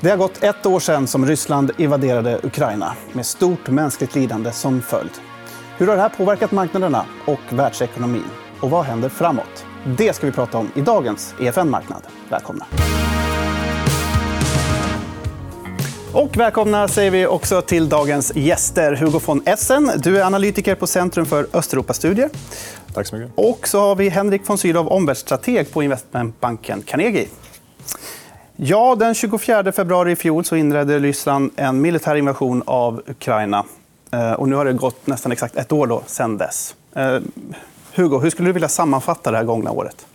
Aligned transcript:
Det 0.00 0.10
har 0.10 0.16
gått 0.16 0.42
ett 0.42 0.66
år 0.66 0.80
sedan 0.80 1.06
som 1.06 1.26
Ryssland 1.26 1.70
invaderade 1.76 2.40
Ukraina 2.42 2.96
med 3.12 3.26
stort 3.26 3.68
mänskligt 3.68 4.14
lidande 4.14 4.52
som 4.52 4.82
följd. 4.82 5.10
Hur 5.78 5.86
har 5.86 5.96
det 5.96 6.02
här 6.02 6.08
påverkat 6.08 6.52
marknaderna 6.52 7.04
och 7.26 7.40
världsekonomin? 7.50 8.24
Och 8.60 8.70
vad 8.70 8.84
händer 8.84 9.08
framåt? 9.08 9.66
Det 9.98 10.12
ska 10.12 10.26
vi 10.26 10.32
prata 10.32 10.58
om 10.58 10.70
i 10.74 10.80
dagens 10.80 11.34
EFN 11.40 11.70
Marknad. 11.70 12.02
Välkomna! 12.28 12.66
Och 16.12 16.36
välkomna 16.36 16.88
säger 16.88 17.10
vi 17.10 17.26
också 17.26 17.62
till 17.62 17.88
dagens 17.88 18.32
gäster. 18.36 18.96
Hugo 18.96 19.20
von 19.26 19.42
Essen, 19.46 19.90
du 19.96 20.18
är 20.18 20.24
analytiker 20.24 20.74
på 20.74 20.86
Centrum 20.86 21.26
för 21.26 21.46
Östeuropastudier. 21.52 22.30
Tack 22.94 23.06
så 23.06 23.16
mycket. 23.16 23.32
Och 23.34 23.68
så 23.68 23.80
har 23.80 23.96
vi 23.96 24.08
Henrik 24.08 24.48
von 24.48 24.58
Sydow, 24.58 24.88
omvärldsstrateg 24.88 25.72
på 25.72 25.82
investmentbanken 25.82 26.82
Carnegie. 26.82 27.28
Ja, 28.60 28.94
den 28.94 29.14
24 29.14 29.72
februari 29.72 30.12
i 30.12 30.16
fjol 30.16 30.44
så 30.44 30.56
inledde 30.56 30.98
Ryssland 30.98 31.50
en 31.56 31.80
militär 31.80 32.16
invasion 32.16 32.62
av 32.66 33.02
Ukraina. 33.06 33.64
Eh, 34.10 34.32
och 34.32 34.48
nu 34.48 34.56
har 34.56 34.64
det 34.64 34.72
gått 34.72 35.06
nästan 35.06 35.32
exakt 35.32 35.56
ett 35.56 35.72
år 35.72 35.86
då, 35.86 36.02
sen 36.06 36.38
dess. 36.38 36.74
Eh, 36.94 37.18
Hugo, 37.94 38.18
hur 38.18 38.30
skulle 38.30 38.48
du 38.48 38.52
vilja 38.52 38.68
sammanfatta 38.68 39.30
det 39.30 39.36
här 39.36 39.44
gångna 39.44 39.70
året? 39.70 40.06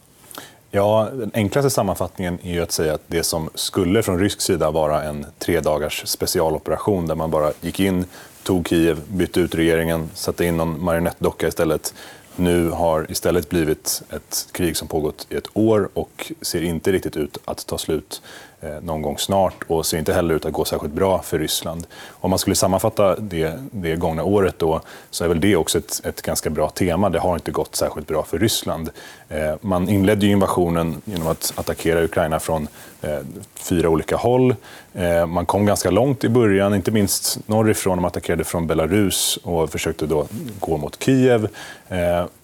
Ja, 0.71 1.09
den 1.13 1.31
enklaste 1.33 1.69
sammanfattningen 1.69 2.39
är 2.43 2.61
att 2.61 2.71
säga 2.71 2.93
att 2.93 3.03
det 3.07 3.23
som 3.23 3.49
skulle 3.55 4.03
från 4.03 4.19
rysk 4.19 4.41
sida 4.41 4.71
vara 4.71 5.03
en 5.03 5.25
tre 5.39 5.59
dagars 5.59 6.03
specialoperation 6.05 7.07
där 7.07 7.15
man 7.15 7.31
bara 7.31 7.51
gick 7.61 7.79
in, 7.79 8.05
tog 8.43 8.67
Kiev, 8.67 9.01
bytte 9.07 9.39
ut 9.39 9.55
regeringen, 9.55 10.09
satte 10.13 10.45
in 10.45 10.57
någon 10.57 10.83
marionettdocka 10.83 11.47
istället 11.47 11.93
nu 12.35 12.69
har 12.69 13.11
istället 13.11 13.49
blivit 13.49 14.03
ett 14.09 14.47
krig 14.51 14.77
som 14.77 14.87
pågått 14.87 15.27
i 15.29 15.35
ett 15.35 15.47
år 15.53 15.89
och 15.93 16.31
ser 16.41 16.61
inte 16.61 16.91
riktigt 16.91 17.17
ut 17.17 17.37
att 17.45 17.65
ta 17.67 17.77
slut 17.77 18.21
eh, 18.61 18.81
någon 18.81 19.01
gång 19.01 19.17
snart 19.17 19.63
och 19.67 19.85
ser 19.85 19.97
inte 19.97 20.13
heller 20.13 20.35
ut 20.35 20.45
att 20.45 20.53
gå 20.53 20.65
särskilt 20.65 20.93
bra 20.93 21.21
för 21.21 21.39
Ryssland. 21.39 21.87
Om 22.09 22.29
man 22.29 22.39
skulle 22.39 22.55
sammanfatta 22.55 23.15
det, 23.15 23.59
det 23.71 23.95
gångna 23.95 24.23
året 24.23 24.55
då, 24.57 24.81
så 25.09 25.23
är 25.23 25.27
väl 25.27 25.39
det 25.39 25.55
också 25.55 25.77
ett, 25.77 26.01
ett 26.03 26.21
ganska 26.21 26.49
bra 26.49 26.69
tema. 26.69 27.09
Det 27.09 27.19
har 27.19 27.35
inte 27.35 27.51
gått 27.51 27.75
särskilt 27.75 28.07
bra 28.07 28.23
för 28.23 28.39
Ryssland. 28.39 28.89
Eh, 29.33 29.55
man 29.61 29.89
inledde 29.89 30.27
invasionen 30.27 31.01
genom 31.05 31.27
att 31.27 31.53
attackera 31.55 32.03
Ukraina 32.03 32.39
från 32.39 32.67
eh, 33.01 33.17
fyra 33.55 33.89
olika 33.89 34.15
håll. 34.15 34.55
Eh, 34.93 35.25
man 35.25 35.45
kom 35.45 35.65
ganska 35.65 35.91
långt 35.91 36.23
i 36.23 36.29
början, 36.29 36.75
inte 36.75 36.91
minst 36.91 37.39
norrifrån. 37.47 37.97
De 37.97 38.05
attackerade 38.05 38.43
från 38.43 38.67
Belarus 38.67 39.39
och 39.43 39.69
försökte 39.69 40.05
då 40.05 40.27
gå 40.59 40.77
mot 40.77 41.03
Kiev. 41.03 41.47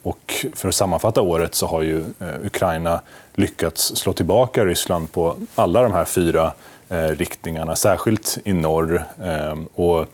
Och 0.04 0.46
för 0.54 0.70
att 0.70 0.76
sammanfatta 0.76 1.22
året 1.22 1.56
så 1.56 1.68
har 1.68 1.82
ju 1.82 2.04
Ukraina 2.44 3.02
lyckats 3.34 3.96
slå 3.96 4.14
tillbaka 4.14 4.66
Ryssland 4.66 5.12
på 5.12 5.36
alla 5.56 5.82
de 5.84 5.94
här 5.94 6.06
fyra 6.06 6.52
Eh, 6.92 7.08
riktningarna, 7.08 7.76
särskilt 7.76 8.38
i 8.44 8.54
norr. 8.54 9.04
Ehm, 9.24 9.66
och 9.66 10.06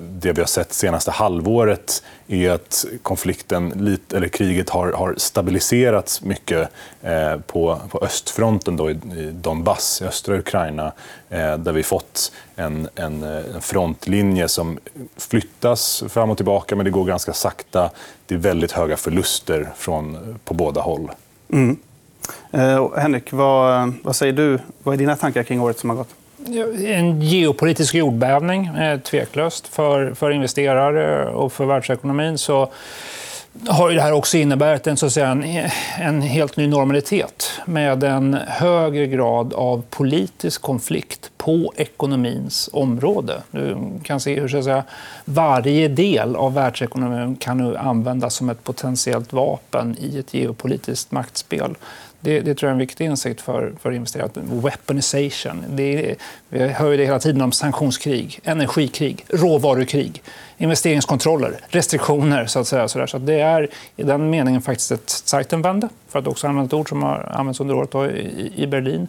det 0.00 0.32
vi 0.32 0.40
har 0.40 0.46
sett 0.46 0.72
senaste 0.72 1.10
halvåret 1.10 2.02
är 2.28 2.50
att 2.50 2.84
konflikten, 3.02 3.98
eller 4.14 4.28
kriget 4.28 4.70
har, 4.70 4.92
har 4.92 5.14
stabiliserats 5.16 6.22
mycket 6.22 6.68
eh, 7.02 7.36
på, 7.46 7.80
på 7.90 7.98
östfronten 7.98 8.76
då, 8.76 8.90
i, 8.90 8.94
Donbass, 9.32 10.02
i 10.02 10.04
östra 10.04 10.38
Ukraina, 10.38 10.92
eh, 11.28 11.58
där 11.58 11.72
vi 11.72 11.82
fått 11.82 12.32
en, 12.56 12.88
en, 12.94 13.22
en, 13.22 13.60
frontlinje 13.60 14.48
som 14.48 14.78
flyttas 15.16 16.04
fram 16.08 16.30
och 16.30 16.36
tillbaka, 16.36 16.76
men 16.76 16.84
det 16.84 16.90
går 16.90 17.04
ganska 17.04 17.32
sakta. 17.32 17.90
Det 18.26 18.34
är 18.34 18.38
väldigt 18.38 18.72
höga 18.72 18.96
förluster 18.96 19.68
från, 19.76 20.38
på 20.44 20.54
båda 20.54 20.80
håll. 20.80 21.10
Mm. 21.52 21.76
Eh, 22.50 22.88
Henrik, 22.96 23.32
vad, 23.32 23.94
vad 24.02 24.16
säger 24.16 24.32
du? 24.32 24.58
Vad 24.82 24.94
är 24.94 24.98
dina 24.98 25.16
tankar 25.16 25.42
kring 25.42 25.60
året 25.60 25.78
som 25.78 25.90
har 25.90 25.96
gått? 25.96 26.14
En 26.86 27.22
geopolitisk 27.22 27.94
jordbävning, 27.94 28.66
eh, 28.66 29.00
tveklöst, 29.00 29.68
för, 29.68 30.14
för 30.14 30.30
investerare 30.30 31.28
och 31.28 31.52
för 31.52 31.64
världsekonomin. 31.64 32.38
Så 32.38 32.70
har 33.66 33.90
det 33.90 34.02
här 34.02 34.12
också 34.12 34.36
inneburit 34.36 34.86
en, 34.86 34.96
så 34.96 35.06
att 35.06 35.12
säga, 35.12 35.28
en, 35.28 35.44
en, 35.98 36.22
helt 36.22 36.56
ny 36.56 36.66
normalitet 36.66 37.50
med 37.64 38.04
en 38.04 38.38
högre 38.46 39.06
grad 39.06 39.54
av 39.54 39.82
politisk 39.90 40.62
konflikt 40.62 41.30
på 41.36 41.72
ekonomins 41.76 42.70
område. 42.72 43.42
Du 43.50 43.76
kan 44.02 44.20
se 44.20 44.40
hur 44.40 44.48
så 44.48 44.58
att 44.58 44.64
säga, 44.64 44.84
varje 45.24 45.88
del 45.88 46.36
av 46.36 46.54
världsekonomin 46.54 47.36
kan 47.36 47.58
nu 47.58 47.76
användas 47.76 48.34
som 48.34 48.48
ett 48.48 48.64
potentiellt 48.64 49.32
vapen 49.32 49.96
i 50.00 50.18
ett 50.18 50.34
geopolitiskt 50.34 51.12
maktspel. 51.12 51.74
Det, 52.20 52.40
det, 52.40 52.54
tror 52.54 52.68
jag 52.68 52.70
är 52.70 52.72
en 52.72 52.78
viktig 52.78 53.04
insikt 53.04 53.40
för, 53.40 53.72
för 53.80 53.92
investerare. 53.92 54.30
Weaponization. 54.34 55.64
Det 55.68 56.10
är, 56.10 56.16
vi 56.48 56.68
hör 56.68 56.90
ju 56.90 56.96
det 56.96 57.04
hela 57.04 57.18
tiden 57.18 57.42
om 57.42 57.52
sanktionskrig, 57.52 58.40
energikrig, 58.44 59.24
råvarukrig, 59.28 60.22
investeringskontroller, 60.56 61.56
restriktioner. 61.68 62.46
Så 62.46 62.58
att 62.58 62.66
säga, 62.66 62.88
så, 62.88 63.06
så 63.06 63.18
det 63.18 63.40
är 63.40 63.68
i 63.96 64.02
den 64.02 64.30
meningen 64.30 64.62
faktiskt 64.62 64.90
ett 64.90 65.10
Zeitenwende, 65.10 65.88
för 66.08 66.18
att 66.18 66.26
också 66.26 66.46
använda 66.46 66.66
ett 66.66 66.72
ord 66.74 66.88
som 66.88 67.02
har 67.02 67.32
använts 67.34 67.60
under 67.60 67.74
året 67.74 68.14
i, 68.14 68.52
i 68.62 68.66
Berlin. 68.66 69.08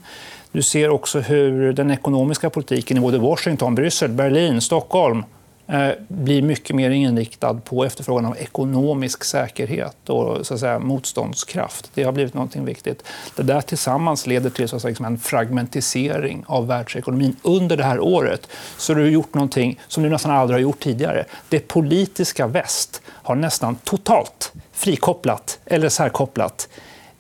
Du 0.52 0.62
ser 0.62 0.90
också 0.90 1.19
hur 1.19 1.74
den 1.74 1.92
ekonomiska 1.92 2.50
politiken 2.50 2.98
i 2.98 3.00
både 3.00 3.18
Washington, 3.18 3.75
Bryssel, 3.75 4.09
Berlin, 4.09 4.62
Stockholm 4.62 5.24
Eh, 5.72 5.91
blir 6.07 6.41
mycket 6.41 6.75
mer 6.75 6.90
inriktad 6.90 7.53
på 7.53 7.85
efterfrågan 7.85 8.25
av 8.25 8.38
ekonomisk 8.38 9.24
säkerhet 9.24 10.09
och 10.09 10.46
så 10.46 10.53
att 10.53 10.59
säga, 10.59 10.80
motståndskraft. 10.80 11.91
Det 11.94 12.03
har 12.03 12.12
blivit 12.12 12.34
något 12.34 12.56
viktigt. 12.56 13.03
Det 13.35 13.44
där 13.44 13.62
tillsammans 13.62 14.28
leder 14.28 14.50
till 14.50 14.69
så 14.69 14.75
att 14.75 14.81
säga, 14.81 14.90
liksom 14.90 15.06
en 15.06 15.19
fragmentisering 15.19 16.44
av 16.47 16.68
världsekonomin 16.68 17.35
under 17.41 17.78
det 17.78 17.84
här 17.84 18.00
året. 18.00 18.47
Så 18.78 18.94
du 18.94 19.02
har 19.02 19.07
gjort 19.07 19.34
något 19.34 19.57
som 19.88 20.03
du 20.03 20.09
nästan 20.09 20.31
aldrig 20.31 20.56
har 20.56 20.62
gjort 20.62 20.80
tidigare. 20.80 21.25
Det 21.50 21.68
politiska 21.68 22.47
väst 22.47 23.01
har 23.07 23.36
nästan 23.36 23.75
totalt 23.75 24.53
frikopplat 24.72 25.59
eller 25.66 25.90
särkopplat 25.90 26.68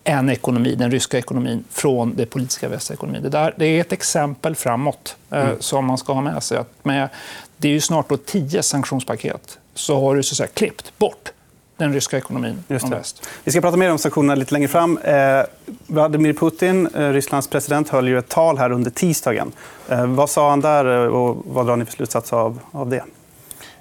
en 0.09 0.29
ekonomi, 0.29 0.75
den 0.75 0.91
ryska 0.91 1.17
ekonomin, 1.17 1.63
från 1.69 2.15
det 2.15 2.25
politiska 2.25 2.69
västekonomin. 2.69 3.23
Det, 3.23 3.29
där, 3.29 3.53
det 3.57 3.65
är 3.65 3.81
ett 3.81 3.91
exempel 3.91 4.55
framåt 4.55 5.15
eh, 5.29 5.41
mm. 5.41 5.55
som 5.59 5.85
man 5.85 5.97
ska 5.97 6.13
ha 6.13 6.21
med 6.21 6.43
sig. 6.43 6.57
Att 6.57 6.85
med, 6.85 7.09
det 7.57 7.67
är 7.67 7.71
ju 7.71 7.81
snart 7.81 8.09
då 8.09 8.17
tio 8.17 8.63
sanktionspaket. 8.63 9.57
Så 9.73 10.01
har 10.01 10.15
du 10.15 10.23
så 10.23 10.33
att 10.33 10.37
säga, 10.37 10.47
klippt 10.47 10.97
bort 10.97 11.31
den 11.77 11.93
ryska 11.93 12.17
ekonomin 12.17 12.63
från 12.67 12.89
väst. 12.89 13.27
Vi 13.43 13.51
ska 13.51 13.61
prata 13.61 13.77
mer 13.77 13.91
om 13.91 13.97
sanktionerna 13.97 14.35
lite 14.35 14.53
längre 14.53 14.67
fram. 14.67 14.97
Eh, 14.97 15.41
Vladimir 15.87 16.33
Putin, 16.33 16.87
eh, 16.95 17.09
Rysslands 17.09 17.47
president, 17.47 17.89
höll 17.89 18.07
ju 18.07 18.17
ett 18.17 18.29
tal 18.29 18.57
här 18.57 18.71
under 18.71 18.91
tisdagen. 18.91 19.51
Eh, 19.89 20.05
vad 20.05 20.29
sa 20.29 20.49
han 20.49 20.61
där 20.61 20.85
och 20.85 21.37
vad 21.45 21.65
drar 21.65 21.75
ni 21.75 21.85
för 21.85 21.93
slutsats 21.93 22.33
av, 22.33 22.59
av 22.71 22.89
det? 22.89 23.03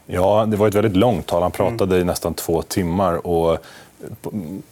Ja, 0.06 0.44
det 0.46 0.56
var 0.56 0.68
ett 0.68 0.74
väldigt 0.74 0.96
långt 0.96 1.26
tal. 1.26 1.42
Han 1.42 1.50
pratade 1.50 1.96
mm. 1.96 2.00
i 2.00 2.04
nästan 2.04 2.34
två 2.34 2.62
timmar. 2.62 3.26
Och 3.26 3.58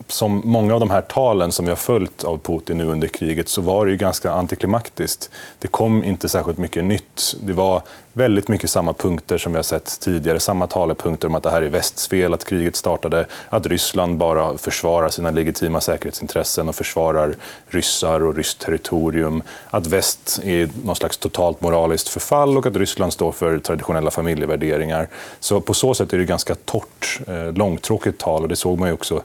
som 0.08 0.42
många 0.44 0.74
av 0.74 0.80
de 0.80 0.90
här 0.90 1.02
talen 1.02 1.52
som 1.52 1.64
vi 1.64 1.70
har 1.70 1.76
följt 1.76 2.24
av 2.24 2.38
Putin 2.38 2.78
nu 2.78 2.86
under 2.86 3.08
kriget 3.08 3.48
så 3.48 3.60
var 3.60 3.86
det 3.86 3.92
ju 3.92 3.98
ganska 3.98 4.32
antiklimaktiskt. 4.32 5.30
Det 5.58 5.68
kom 5.68 6.04
inte 6.04 6.28
särskilt 6.28 6.58
mycket 6.58 6.84
nytt. 6.84 7.36
Det 7.40 7.52
var 7.52 7.82
väldigt 8.16 8.48
mycket 8.48 8.70
samma 8.70 8.92
punkter 8.92 9.38
som 9.38 9.52
vi 9.52 9.58
har 9.58 9.62
sett 9.62 10.00
tidigare. 10.00 10.40
Samma 10.40 10.66
talepunkter 10.66 11.28
om 11.28 11.34
att 11.34 11.42
det 11.42 11.50
här 11.50 11.62
är 11.62 11.68
västs 11.68 12.08
fel, 12.08 12.34
att 12.34 12.44
kriget 12.44 12.76
startade, 12.76 13.26
att 13.48 13.66
Ryssland 13.66 14.16
bara 14.18 14.58
försvarar 14.58 15.08
sina 15.08 15.30
legitima 15.30 15.80
säkerhetsintressen 15.80 16.68
och 16.68 16.74
försvarar 16.74 17.34
ryssar 17.68 18.22
och 18.22 18.36
ryskt 18.36 18.60
territorium. 18.60 19.42
Att 19.70 19.86
väst 19.86 20.40
är 20.44 20.68
någon 20.84 20.96
slags 20.96 21.18
totalt 21.18 21.60
moraliskt 21.60 22.08
förfall 22.08 22.58
och 22.58 22.66
att 22.66 22.76
Ryssland 22.76 23.12
står 23.12 23.32
för 23.32 23.58
traditionella 23.58 24.10
familjevärderingar. 24.10 25.08
Så 25.40 25.60
på 25.60 25.74
så 25.74 25.94
sätt 25.94 26.12
är 26.12 26.18
det 26.18 26.24
ganska 26.24 26.54
torrt, 26.54 27.20
eh, 27.26 27.52
långtråkigt 27.52 28.18
tal 28.18 28.42
och 28.42 28.48
det 28.48 28.56
såg 28.56 28.78
man 28.78 28.88
ju 28.88 28.94
också 28.94 29.22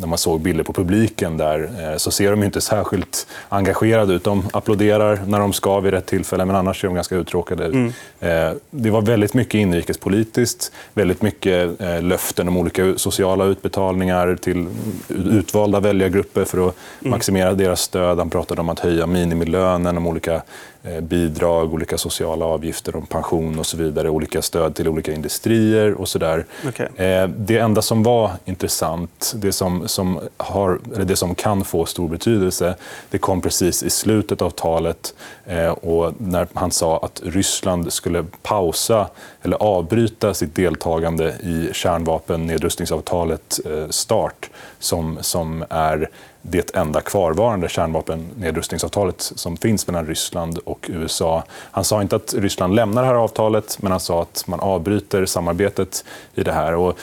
när 0.00 0.06
man 0.06 0.18
såg 0.18 0.40
bilder 0.40 0.64
på 0.64 0.72
publiken 0.72 1.36
där 1.36 1.70
eh, 1.80 1.96
så 1.96 2.10
ser 2.10 2.30
de 2.30 2.42
inte 2.42 2.60
särskilt 2.60 3.26
engagerade 3.48 4.14
ut. 4.14 4.24
De 4.24 4.48
applåderar 4.52 5.20
när 5.26 5.40
de 5.40 5.52
ska 5.52 5.80
vid 5.80 5.92
rätt 5.92 6.06
tillfälle, 6.06 6.44
men 6.44 6.56
annars 6.56 6.80
ser 6.80 6.88
de 6.88 6.94
ganska 6.94 7.16
uttråkade 7.16 7.64
ut. 7.66 7.74
Mm. 7.74 7.92
Eh, 8.20 8.52
det 8.70 8.90
var 8.90 9.02
väldigt 9.02 9.34
mycket 9.34 9.54
inrikespolitiskt, 9.54 10.72
väldigt 10.94 11.22
mycket 11.22 11.80
löften 12.00 12.48
om 12.48 12.56
olika 12.56 12.98
sociala 12.98 13.44
utbetalningar 13.44 14.36
till 14.36 14.66
utvalda 15.08 15.80
väljargrupper 15.80 16.44
för 16.44 16.68
att 16.68 16.76
mm. 17.00 17.10
maximera 17.10 17.52
deras 17.52 17.80
stöd. 17.80 18.18
Han 18.18 18.30
pratade 18.30 18.60
om 18.60 18.68
att 18.68 18.80
höja 18.80 19.06
minimilönen, 19.06 19.96
om 19.96 20.06
olika 20.06 20.42
Eh, 20.79 20.79
bidrag, 21.02 21.74
olika 21.74 21.98
sociala 21.98 22.44
avgifter, 22.44 22.96
om 22.96 23.06
pension 23.06 23.58
och 23.58 23.66
så 23.66 23.76
vidare, 23.76 24.10
olika 24.10 24.42
stöd 24.42 24.74
till 24.74 24.88
olika 24.88 25.12
industrier 25.12 25.92
och 25.92 26.08
så 26.08 26.18
där. 26.18 26.46
Okay. 26.68 27.06
Eh, 27.06 27.28
det 27.28 27.58
enda 27.58 27.82
som 27.82 28.02
var 28.02 28.30
intressant, 28.44 29.32
det 29.36 29.52
som, 29.52 29.88
som, 29.88 30.20
har, 30.36 30.80
eller 30.94 31.04
det 31.04 31.16
som 31.16 31.34
kan 31.34 31.64
få 31.64 31.86
stor 31.86 32.08
betydelse, 32.08 32.74
det 33.10 33.18
kom 33.18 33.40
precis 33.40 33.82
i 33.82 33.90
slutet 33.90 34.42
av 34.42 34.50
talet 34.50 35.14
eh, 35.46 35.70
och 35.70 36.12
när 36.18 36.48
han 36.54 36.70
sa 36.70 36.98
att 36.98 37.22
Ryssland 37.24 37.92
skulle 37.92 38.24
pausa 38.42 39.06
eller 39.42 39.56
avbryta 39.56 40.34
sitt 40.34 40.54
deltagande 40.54 41.28
i 41.42 41.70
kärnvapennedrustningsavtalet 41.72 43.60
eh, 43.64 43.88
START 43.88 44.50
som, 44.78 45.18
som 45.20 45.64
är 45.70 46.10
det 46.42 46.74
enda 46.74 47.00
kvarvarande 47.00 47.68
kärnvapennedrustningsavtalet 47.68 49.20
som 49.20 49.56
finns 49.56 49.86
mellan 49.86 50.06
Ryssland 50.06 50.58
och 50.58 50.86
USA. 50.92 51.44
Han 51.50 51.84
sa 51.84 52.02
inte 52.02 52.16
att 52.16 52.34
Ryssland 52.34 52.74
lämnar 52.74 53.02
det 53.02 53.08
här 53.08 53.14
avtalet, 53.14 53.78
men 53.80 53.90
han 53.90 54.00
sa 54.00 54.22
att 54.22 54.44
man 54.46 54.60
avbryter 54.60 55.26
samarbetet 55.26 56.04
i 56.34 56.42
det 56.42 56.52
här. 56.52 56.74
Och 56.74 56.98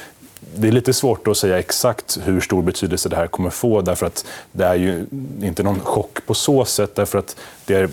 det 0.56 0.68
är 0.68 0.72
lite 0.72 0.94
svårt 0.94 1.28
att 1.28 1.38
säga 1.38 1.60
exakt 1.60 2.20
hur 2.24 2.42
stor 2.42 2.62
betydelse 2.62 3.10
det 3.10 3.16
här 3.16 3.28
kommer 3.28 3.50
få. 3.50 3.82
därför 3.82 4.06
att 4.06 4.26
Det 4.52 4.66
är 4.66 4.76
ju 4.76 5.06
inte 5.42 5.64
någon 5.64 5.80
chock 5.80 6.26
på 6.26 6.34
så 6.34 6.66
sätt. 6.66 6.96
Därför 6.96 7.20
att 7.20 7.36
det 7.66 7.76
är 7.76 7.90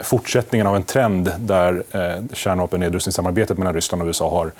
fortsättningen 0.00 0.66
av 0.66 0.76
en 0.76 0.82
trend 0.82 1.32
där 1.38 1.82
eh, 1.92 2.24
kärnvapennedrustningssamarbetet 2.32 3.58
mellan 3.58 3.74
Ryssland 3.74 4.02
och 4.02 4.06
USA 4.06 4.30
har 4.30 4.52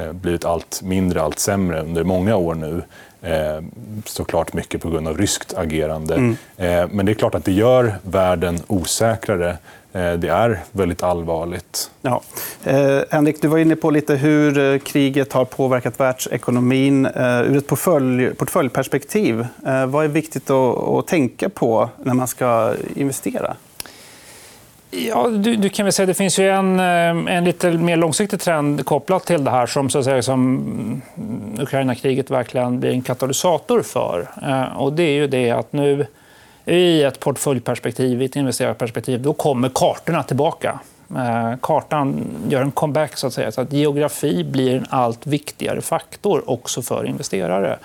eh, 0.00 0.12
blivit 0.12 0.44
allt 0.44 0.82
mindre, 0.82 1.22
allt 1.22 1.38
sämre 1.38 1.80
under 1.80 2.04
många 2.04 2.36
år 2.36 2.54
nu. 2.54 2.82
Eh, 3.22 3.62
såklart 4.04 4.52
mycket 4.52 4.82
på 4.82 4.90
grund 4.90 5.08
av 5.08 5.18
ryskt 5.18 5.54
agerande. 5.54 6.14
Mm. 6.14 6.36
Eh, 6.56 6.88
men 6.92 7.06
det 7.06 7.12
är 7.12 7.14
klart 7.14 7.34
att 7.34 7.44
det 7.44 7.52
gör 7.52 7.94
världen 8.02 8.58
osäkrare. 8.66 9.56
Det 9.92 10.28
är 10.28 10.60
väldigt 10.72 11.02
allvarligt. 11.02 11.90
Ja. 12.02 12.22
Eh, 12.64 13.00
Henrik, 13.10 13.42
du 13.42 13.48
var 13.48 13.58
inne 13.58 13.76
på 13.76 13.90
lite 13.90 14.14
hur 14.14 14.78
kriget 14.78 15.32
har 15.32 15.44
påverkat 15.44 16.00
världsekonomin 16.00 17.06
eh, 17.06 17.40
ur 17.40 17.56
ett 17.56 17.66
portfölj, 17.66 18.34
portföljperspektiv. 18.34 19.46
Eh, 19.66 19.86
vad 19.86 20.04
är 20.04 20.08
viktigt 20.08 20.50
att, 20.50 20.78
att 20.78 21.06
tänka 21.06 21.48
på 21.48 21.88
när 22.02 22.14
man 22.14 22.28
ska 22.28 22.74
investera? 22.94 23.56
Ja, 24.98 25.28
du, 25.28 25.56
du, 25.56 25.68
kan 25.68 25.84
väl 25.84 25.92
säga 25.92 26.06
det 26.06 26.14
finns 26.14 26.38
ju 26.38 26.48
en, 26.48 26.80
eh, 26.80 27.36
en 27.36 27.44
lite 27.44 27.70
mer 27.70 27.96
långsiktig 27.96 28.40
trend 28.40 28.84
kopplat 28.84 29.26
till 29.26 29.44
det 29.44 29.50
här 29.50 29.66
som, 29.66 29.90
så 29.90 29.98
att 29.98 30.04
säga, 30.04 30.22
som 30.22 30.56
mm, 31.16 31.60
Ukraina-kriget 31.60 32.30
verkligen 32.30 32.80
blir 32.80 32.90
en 32.90 33.02
katalysator 33.02 33.82
för. 33.82 34.28
Eh, 34.42 34.76
och 34.76 34.92
det 34.92 35.02
är 35.02 35.12
ju 35.12 35.26
det 35.26 35.50
att 35.50 35.72
nu 35.72 36.06
i 36.64 37.02
ett 37.02 37.20
portföljperspektiv, 37.20 38.22
i 38.22 38.24
ett 38.24 38.36
investerarperspektiv, 38.36 39.22
då 39.22 39.32
kommer 39.32 39.70
kartorna 39.74 40.22
tillbaka. 40.22 40.80
Eh, 41.16 41.52
kartan 41.60 42.26
gör 42.48 42.62
en 42.62 42.70
comeback, 42.70 43.16
så 43.16 43.26
att 43.26 43.32
säga. 43.32 43.52
Så 43.52 43.60
att 43.60 43.72
geografi 43.72 44.44
blir 44.44 44.76
en 44.76 44.86
allt 44.90 45.26
viktigare 45.26 45.80
faktor 45.80 46.50
också 46.50 46.82
för 46.82 47.06
investerare. 47.06 47.78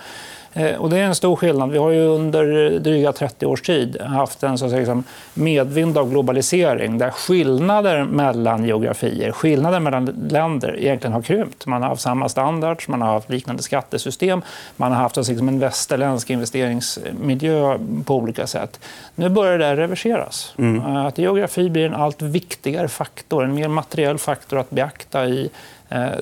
Eh, 0.54 0.76
och 0.76 0.90
det 0.90 0.98
är 0.98 1.04
en 1.04 1.14
stor 1.14 1.36
skillnad. 1.36 1.70
Vi 1.70 1.78
har 1.78 1.90
ju 1.90 2.06
under 2.06 2.70
dryga 2.78 3.12
30 3.12 3.46
års 3.46 3.62
tid 3.62 4.00
haft 4.00 4.42
en 4.42 4.58
så 4.58 4.64
att 4.64 4.70
säga, 4.70 4.80
liksom 4.80 5.04
medvind 5.34 5.98
av 5.98 6.10
globalisering 6.10 6.98
där 6.98 7.10
skillnader 7.10 8.04
mellan 8.04 8.64
geografier, 8.64 9.32
skillnader 9.32 9.80
mellan 9.80 10.04
länder 10.30 10.76
egentligen 10.78 11.12
har 11.12 11.22
krympt. 11.22 11.66
Man 11.66 11.82
har 11.82 11.88
haft 11.88 12.02
samma 12.02 12.28
standards, 12.28 12.88
man 12.88 13.02
har 13.02 13.12
haft 13.12 13.30
liknande 13.30 13.62
skattesystem, 13.62 14.42
man 14.76 14.92
har 14.92 14.98
haft 14.98 15.18
alltså, 15.18 15.32
liksom 15.32 15.48
en 15.48 15.58
västerländsk 15.58 16.30
investeringsmiljö 16.30 17.78
på 18.04 18.16
olika 18.16 18.46
sätt. 18.46 18.80
Nu 19.14 19.28
börjar 19.28 19.58
det 19.58 19.76
reverseras. 19.76 20.54
Mm. 20.58 20.96
Att 20.96 21.18
geografi 21.18 21.70
blir 21.70 21.86
en 21.86 21.94
allt 21.94 22.22
viktigare 22.22 22.88
faktor, 22.88 23.44
en 23.44 23.54
mer 23.54 23.68
materiell 23.68 24.18
faktor 24.18 24.58
att 24.58 24.70
beakta 24.70 25.26
i 25.26 25.50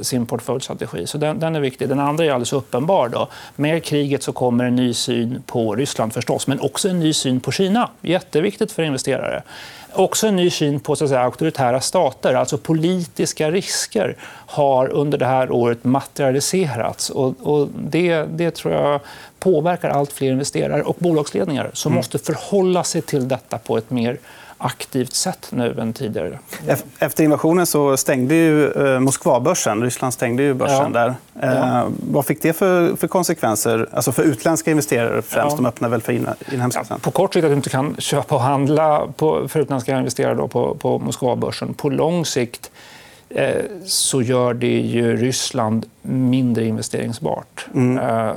sin 0.02 0.26
portföljstrategi. 0.26 1.06
Så 1.06 1.18
den, 1.18 1.40
den, 1.40 1.56
är 1.56 1.60
viktig. 1.60 1.88
Den 1.88 2.00
andra 2.00 2.24
är 2.24 2.30
alldeles 2.30 2.52
uppenbar. 2.52 3.08
Då. 3.08 3.28
Med 3.56 3.84
kriget 3.84 4.22
så 4.22 4.32
kommer 4.32 4.64
en 4.64 4.76
ny 4.76 4.94
syn 4.94 5.42
på 5.46 5.74
Ryssland 5.74 6.12
förstås, 6.12 6.46
men 6.46 6.60
också 6.60 6.88
en 6.88 7.00
ny 7.00 7.12
syn 7.12 7.40
på 7.40 7.52
Kina. 7.52 7.90
Jätteviktigt 8.00 8.72
för 8.72 8.82
investerare. 8.82 9.42
Också 9.92 10.26
en 10.26 10.36
ny 10.36 10.50
syn 10.50 10.80
på 10.80 10.96
så 10.96 11.08
säga, 11.08 11.20
auktoritära 11.20 11.80
stater, 11.80 12.34
alltså 12.34 12.58
politiska 12.58 13.50
risker 13.50 14.16
har 14.46 14.88
under 14.88 15.18
det 15.18 15.26
här 15.26 15.50
året 15.50 15.84
materialiserats. 15.84 17.10
Och, 17.10 17.34
och 17.40 17.68
det, 17.78 18.22
det 18.22 18.50
tror 18.50 18.74
jag 18.74 19.00
påverkar 19.38 19.88
allt 19.90 20.12
fler 20.12 20.32
investerare 20.32 20.82
och 20.82 20.96
bolagsledningar 20.98 21.70
som 21.72 21.92
mm. 21.92 21.96
måste 21.96 22.18
förhålla 22.18 22.84
sig 22.84 23.02
till 23.02 23.28
detta 23.28 23.58
på 23.58 23.78
ett 23.78 23.90
mer 23.90 24.18
aktivt 24.60 25.14
sätt 25.14 25.48
nu 25.50 25.80
än 25.80 25.92
tidigare. 25.92 26.38
Efter 26.98 27.24
invasionen 27.24 27.66
så 27.66 27.96
stängde 27.96 28.34
ju 28.34 28.70
eh, 28.70 29.00
Moskvabörsen. 29.00 29.82
Ryssland 29.82 30.14
stängde 30.14 30.42
ju 30.42 30.54
börsen 30.54 30.92
ja. 30.94 31.00
där. 31.00 31.14
Ja. 31.40 31.80
Eh, 31.80 31.88
vad 32.10 32.26
fick 32.26 32.42
det 32.42 32.52
för, 32.52 32.96
för 32.96 33.08
konsekvenser 33.08 33.88
alltså 33.92 34.12
för 34.12 34.22
utländska 34.22 34.70
investerare? 34.70 35.22
främst? 35.22 35.52
Ja. 35.52 35.56
De 35.56 35.66
öppnar 35.66 35.88
väl 35.88 36.02
för 36.02 36.12
inhemska? 36.52 36.86
Ja, 36.88 36.98
på 36.98 37.10
kort 37.10 37.34
sikt 37.34 37.44
att 37.44 37.50
du 37.50 37.56
inte 37.56 37.70
kan 37.70 37.96
köpa 37.98 38.34
och 38.34 38.40
handla 38.40 39.06
på, 39.16 39.48
för 39.48 39.60
utländska 39.60 39.98
investerare 39.98 40.34
då 40.34 40.48
på, 40.48 40.74
på 40.74 40.98
Moskvabörsen. 40.98 41.74
På 41.74 41.88
lång 41.88 42.24
sikt 42.24 42.70
så 43.84 44.22
gör 44.22 44.54
det 44.54 44.80
ju 44.80 45.16
Ryssland 45.16 45.86
mindre 46.02 46.64
investeringsbart. 46.64 47.66
Mm. 47.74 47.98
Eh, 47.98 48.36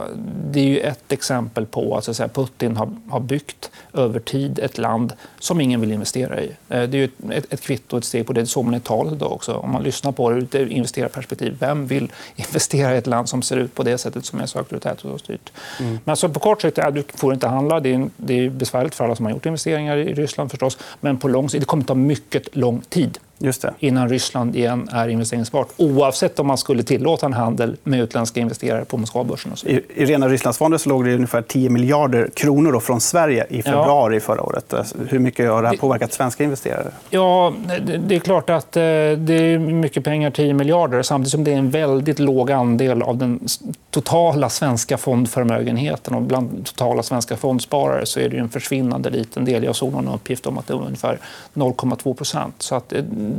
det 0.52 0.60
är 0.60 0.64
ju 0.64 0.80
ett 0.80 1.12
exempel 1.12 1.66
på 1.66 1.98
att, 1.98 2.20
att 2.20 2.34
Putin 2.34 2.78
har 3.10 3.20
byggt 3.20 3.72
över 3.94 4.20
tid 4.20 4.60
ett 4.60 4.78
land 4.78 5.14
som 5.40 5.62
ingen 5.62 5.82
vill 5.82 5.92
investera 5.92 6.42
i. 6.42 6.52
Eh, 6.70 6.84
det 6.84 6.98
är 6.98 7.10
ett, 7.32 7.54
ett 7.54 7.62
kvitto, 7.62 7.98
ett 7.98 8.06
steg 8.06 8.28
på 8.28 8.34
det. 8.34 8.42
Det 8.42 8.48
såg 8.48 8.66
man 8.66 8.76
i 8.76 8.80
talet 8.80 9.14
idag 9.14 9.32
också. 9.32 9.54
Om 9.54 9.72
man 9.72 9.84
lyssnar 9.84 10.12
på 10.12 10.30
det 10.30 10.36
ur 10.36 10.44
ett 10.44 10.72
investerarperspektiv. 10.72 11.58
Vem 11.60 11.88
vill 11.88 12.12
investera 12.36 12.96
i 12.96 12.98
ett 12.98 13.08
land 13.08 13.30
som 13.30 13.42
ser 13.42 13.58
ut 13.58 13.76
på 13.76 13.84
det 13.84 13.98
sättet 13.98 14.26
som 14.26 14.40
är 14.40 14.46
så 14.46 14.58
auktoritärt 14.60 15.06
och 15.06 15.20
styrt? 15.20 15.52
Mm. 15.80 15.92
Men 15.92 16.12
alltså 16.12 16.30
på 16.30 16.40
kort 16.40 16.62
sikt, 16.62 16.78
ja, 16.78 16.92
du 16.92 17.04
får 17.16 17.34
inte 17.34 17.48
handla. 17.48 17.80
Det 17.80 17.94
är, 17.94 18.10
det 18.18 18.34
är 18.46 18.50
besvärligt 18.50 18.96
för 18.96 19.06
alla 19.06 19.16
som 19.16 19.26
har 19.26 19.34
gjort 19.34 19.46
investeringar 19.46 19.98
i 19.98 20.14
Ryssland 20.14 20.52
förstås. 20.52 20.78
Men 21.02 21.18
på 21.18 21.28
lång 21.28 21.50
sikt, 21.50 21.62
det 21.62 21.66
kommer 21.66 21.84
att 21.84 21.88
ta 21.88 21.96
mycket 21.96 22.56
lång 22.56 22.82
tid 22.90 23.20
innan 23.80 24.10
Ryssland 24.10 24.56
igen 24.56 24.90
är 24.92 25.08
investeringsbart. 25.08 25.68
Oavsett 25.78 26.40
om 26.40 26.48
man 26.48 26.58
skulle 26.58 26.84
tillåta 26.84 27.26
en 27.26 27.34
handel 27.34 27.78
med 27.84 28.00
utländska 28.00 28.40
investerare 28.40 28.86
på 28.86 28.98
Moskvabörsen. 28.98 29.52
Och 29.52 29.58
så. 29.58 29.68
I, 29.68 29.82
I 29.96 30.06
rena 30.06 30.30
Rysslandsfonder 30.30 30.78
så 30.78 30.90
låg 30.90 31.06
det 31.06 31.16
ungefär 31.16 31.42
10 31.42 31.70
miljarder 31.70 32.30
kronor 32.34 32.80
från 32.80 33.02
Sverige 33.02 33.46
i 33.50 33.62
februari 33.62 34.16
ja. 34.16 34.20
förra 34.20 34.42
året. 34.42 34.74
Hur 35.10 35.20
mycket 35.20 35.50
har 35.50 35.62
det 35.62 35.68
här 35.68 35.78
påverkat 35.78 36.14
svenska 36.14 36.44
investerare? 36.44 36.92
Ja, 37.10 37.54
det 38.08 38.16
är 38.16 38.20
klart 38.20 38.50
att 38.50 38.78
eh, 38.78 38.82
det 38.82 39.34
är 39.34 39.60
mycket 39.60 40.04
pengar, 40.04 40.32
10 40.32 40.54
miljarder 40.54 41.02
samtidigt 41.02 41.32
som 41.32 41.44
det 41.44 41.54
är 41.54 41.58
en 41.58 41.70
väldigt 41.70 42.20
låg 42.20 42.52
andel 42.52 43.02
av 43.02 43.18
den 43.18 43.40
totala 43.92 44.50
svenska 44.50 44.98
fondförmögenheten. 44.98 46.16
Och 46.16 46.22
bland 46.22 46.66
totala 46.66 47.04
svenska 47.04 47.38
fondsparare 47.38 48.06
så 48.06 48.20
är 48.20 48.30
det 48.30 48.38
en 48.38 48.50
försvinnande 48.50 49.10
liten 49.10 49.46
del. 49.46 49.64
Jag 49.64 49.76
såg 49.76 49.94
någon 49.94 50.08
uppgift 50.08 50.46
om 50.46 50.58
att 50.58 50.68
det 50.68 50.74
var 50.74 50.86
ungefär 50.86 51.20
0,2 51.54 52.14
procent. 52.14 52.62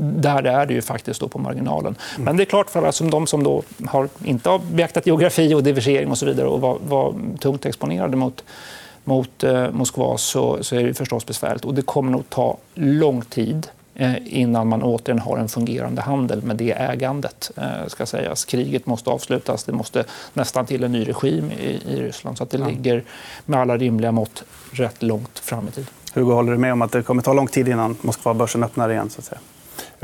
Där 0.00 0.46
är 0.46 0.66
det 0.66 0.74
ju 0.74 0.82
faktiskt 0.82 1.20
då 1.20 1.28
på 1.28 1.38
marginalen. 1.38 1.94
Men 2.18 2.36
det 2.36 2.42
är 2.42 2.44
klart 2.44 2.70
för 2.70 2.80
alla 2.80 2.92
som 2.92 3.10
de 3.10 3.26
som 3.26 3.42
då 3.42 3.62
har, 3.86 4.08
inte 4.24 4.50
har 4.50 4.58
beaktat 4.58 5.06
geografi 5.06 5.54
och 5.54 5.62
diversifiering 5.62 6.10
och 6.10 6.18
så 6.18 6.26
vidare 6.26 6.46
och 6.46 6.60
var, 6.60 6.78
var 6.88 7.14
tungt 7.40 7.66
exponerade 7.66 8.16
mot 8.16 8.44
mot 9.04 9.44
eh, 9.44 9.70
Moskva 9.70 10.18
så, 10.18 10.64
så, 10.64 10.76
är 10.76 10.84
det 10.84 10.94
förstås 10.94 11.26
besvärligt. 11.26 11.64
Och 11.64 11.74
det 11.74 11.82
kommer 11.82 12.12
nog 12.12 12.30
ta 12.30 12.56
lång 12.74 13.22
tid 13.22 13.66
eh, 13.94 14.14
innan 14.24 14.68
man 14.68 14.82
återigen 14.82 15.18
har 15.18 15.38
en 15.38 15.48
fungerande 15.48 16.02
handel 16.02 16.42
med 16.42 16.56
det 16.56 16.72
ägandet. 16.72 17.50
Eh, 17.56 17.86
ska 17.86 18.06
sägas. 18.06 18.44
Kriget 18.44 18.86
måste 18.86 19.10
avslutas. 19.10 19.64
Det 19.64 19.72
måste 19.72 20.04
nästan 20.32 20.66
till 20.66 20.84
en 20.84 20.92
ny 20.92 21.04
regim 21.08 21.50
i, 21.50 21.82
i 21.88 22.02
Ryssland. 22.02 22.38
Så 22.38 22.44
att 22.44 22.50
det 22.50 22.58
ja. 22.58 22.68
ligger 22.68 23.04
med 23.46 23.60
alla 23.60 23.76
rimliga 23.76 24.12
mått 24.12 24.44
rätt 24.72 25.02
långt 25.02 25.38
fram 25.38 25.68
i 25.68 25.70
tiden. 25.70 25.90
Hugo, 26.14 26.32
håller 26.32 26.52
du 26.52 26.58
med 26.58 26.72
om 26.72 26.82
att 26.82 26.92
det 26.92 27.02
kommer 27.02 27.22
ta 27.22 27.32
lång 27.32 27.46
tid 27.46 27.68
innan 27.68 27.96
Moskva-börsen 28.00 28.64
öppnar 28.64 28.90
igen? 28.90 29.10
Så 29.10 29.18
att 29.18 29.24
säga? 29.24 29.40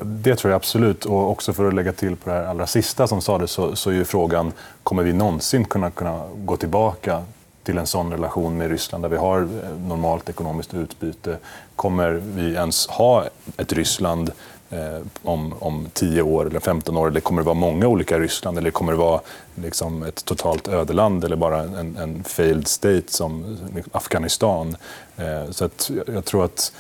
Det 0.05 0.37
tror 0.37 0.51
jag 0.51 0.57
absolut. 0.57 1.05
Och 1.05 1.31
också 1.31 1.53
för 1.53 1.69
att 1.69 1.75
lägga 1.75 1.93
till 1.93 2.17
på 2.17 2.31
det 2.31 2.37
här 2.37 2.45
allra 2.45 2.67
sista 2.67 3.07
som 3.07 3.21
sades 3.21 3.51
så, 3.51 3.77
så 3.77 3.91
är 3.91 4.05
frågan 4.05 4.53
kommer 4.83 5.03
vi 5.03 5.13
någonsin 5.13 5.65
kunna, 5.65 5.91
kunna 5.91 6.23
gå 6.35 6.57
tillbaka 6.57 7.23
till 7.63 7.79
en 7.79 7.87
sån 7.87 8.13
relation 8.13 8.57
med 8.57 8.71
Ryssland 8.71 9.05
där 9.05 9.09
vi 9.09 9.17
har 9.17 9.41
eh, 9.41 9.79
normalt 9.87 10.29
ekonomiskt 10.29 10.75
utbyte? 10.75 11.39
Kommer 11.77 12.11
vi 12.11 12.55
ens 12.55 12.87
ha 12.87 13.25
ett 13.57 13.73
Ryssland 13.73 14.31
eh, 14.71 15.07
om, 15.23 15.55
om 15.59 15.89
10 15.93 16.23
år 16.23 16.47
eller 16.47 16.61
15 16.61 16.97
år? 16.97 17.09
Eller 17.09 17.21
kommer 17.21 17.43
det 17.43 17.47
vara 17.47 17.55
många 17.55 17.87
olika 17.87 18.19
Ryssland? 18.19 18.59
Eller 18.59 18.71
kommer 18.71 18.93
det 18.93 18.99
vara 18.99 19.21
liksom, 19.55 20.03
ett 20.03 20.25
totalt 20.25 20.69
ödeland 20.69 21.25
eller 21.25 21.37
bara 21.37 21.63
en, 21.63 21.97
en 21.97 22.25
failed 22.25 22.69
state 22.69 23.13
som 23.13 23.59
Afghanistan? 23.93 24.77
Eh, 25.17 25.51
så 25.51 25.65
att 25.65 25.91
jag 26.07 26.25
tror 26.25 26.45
att 26.45 26.73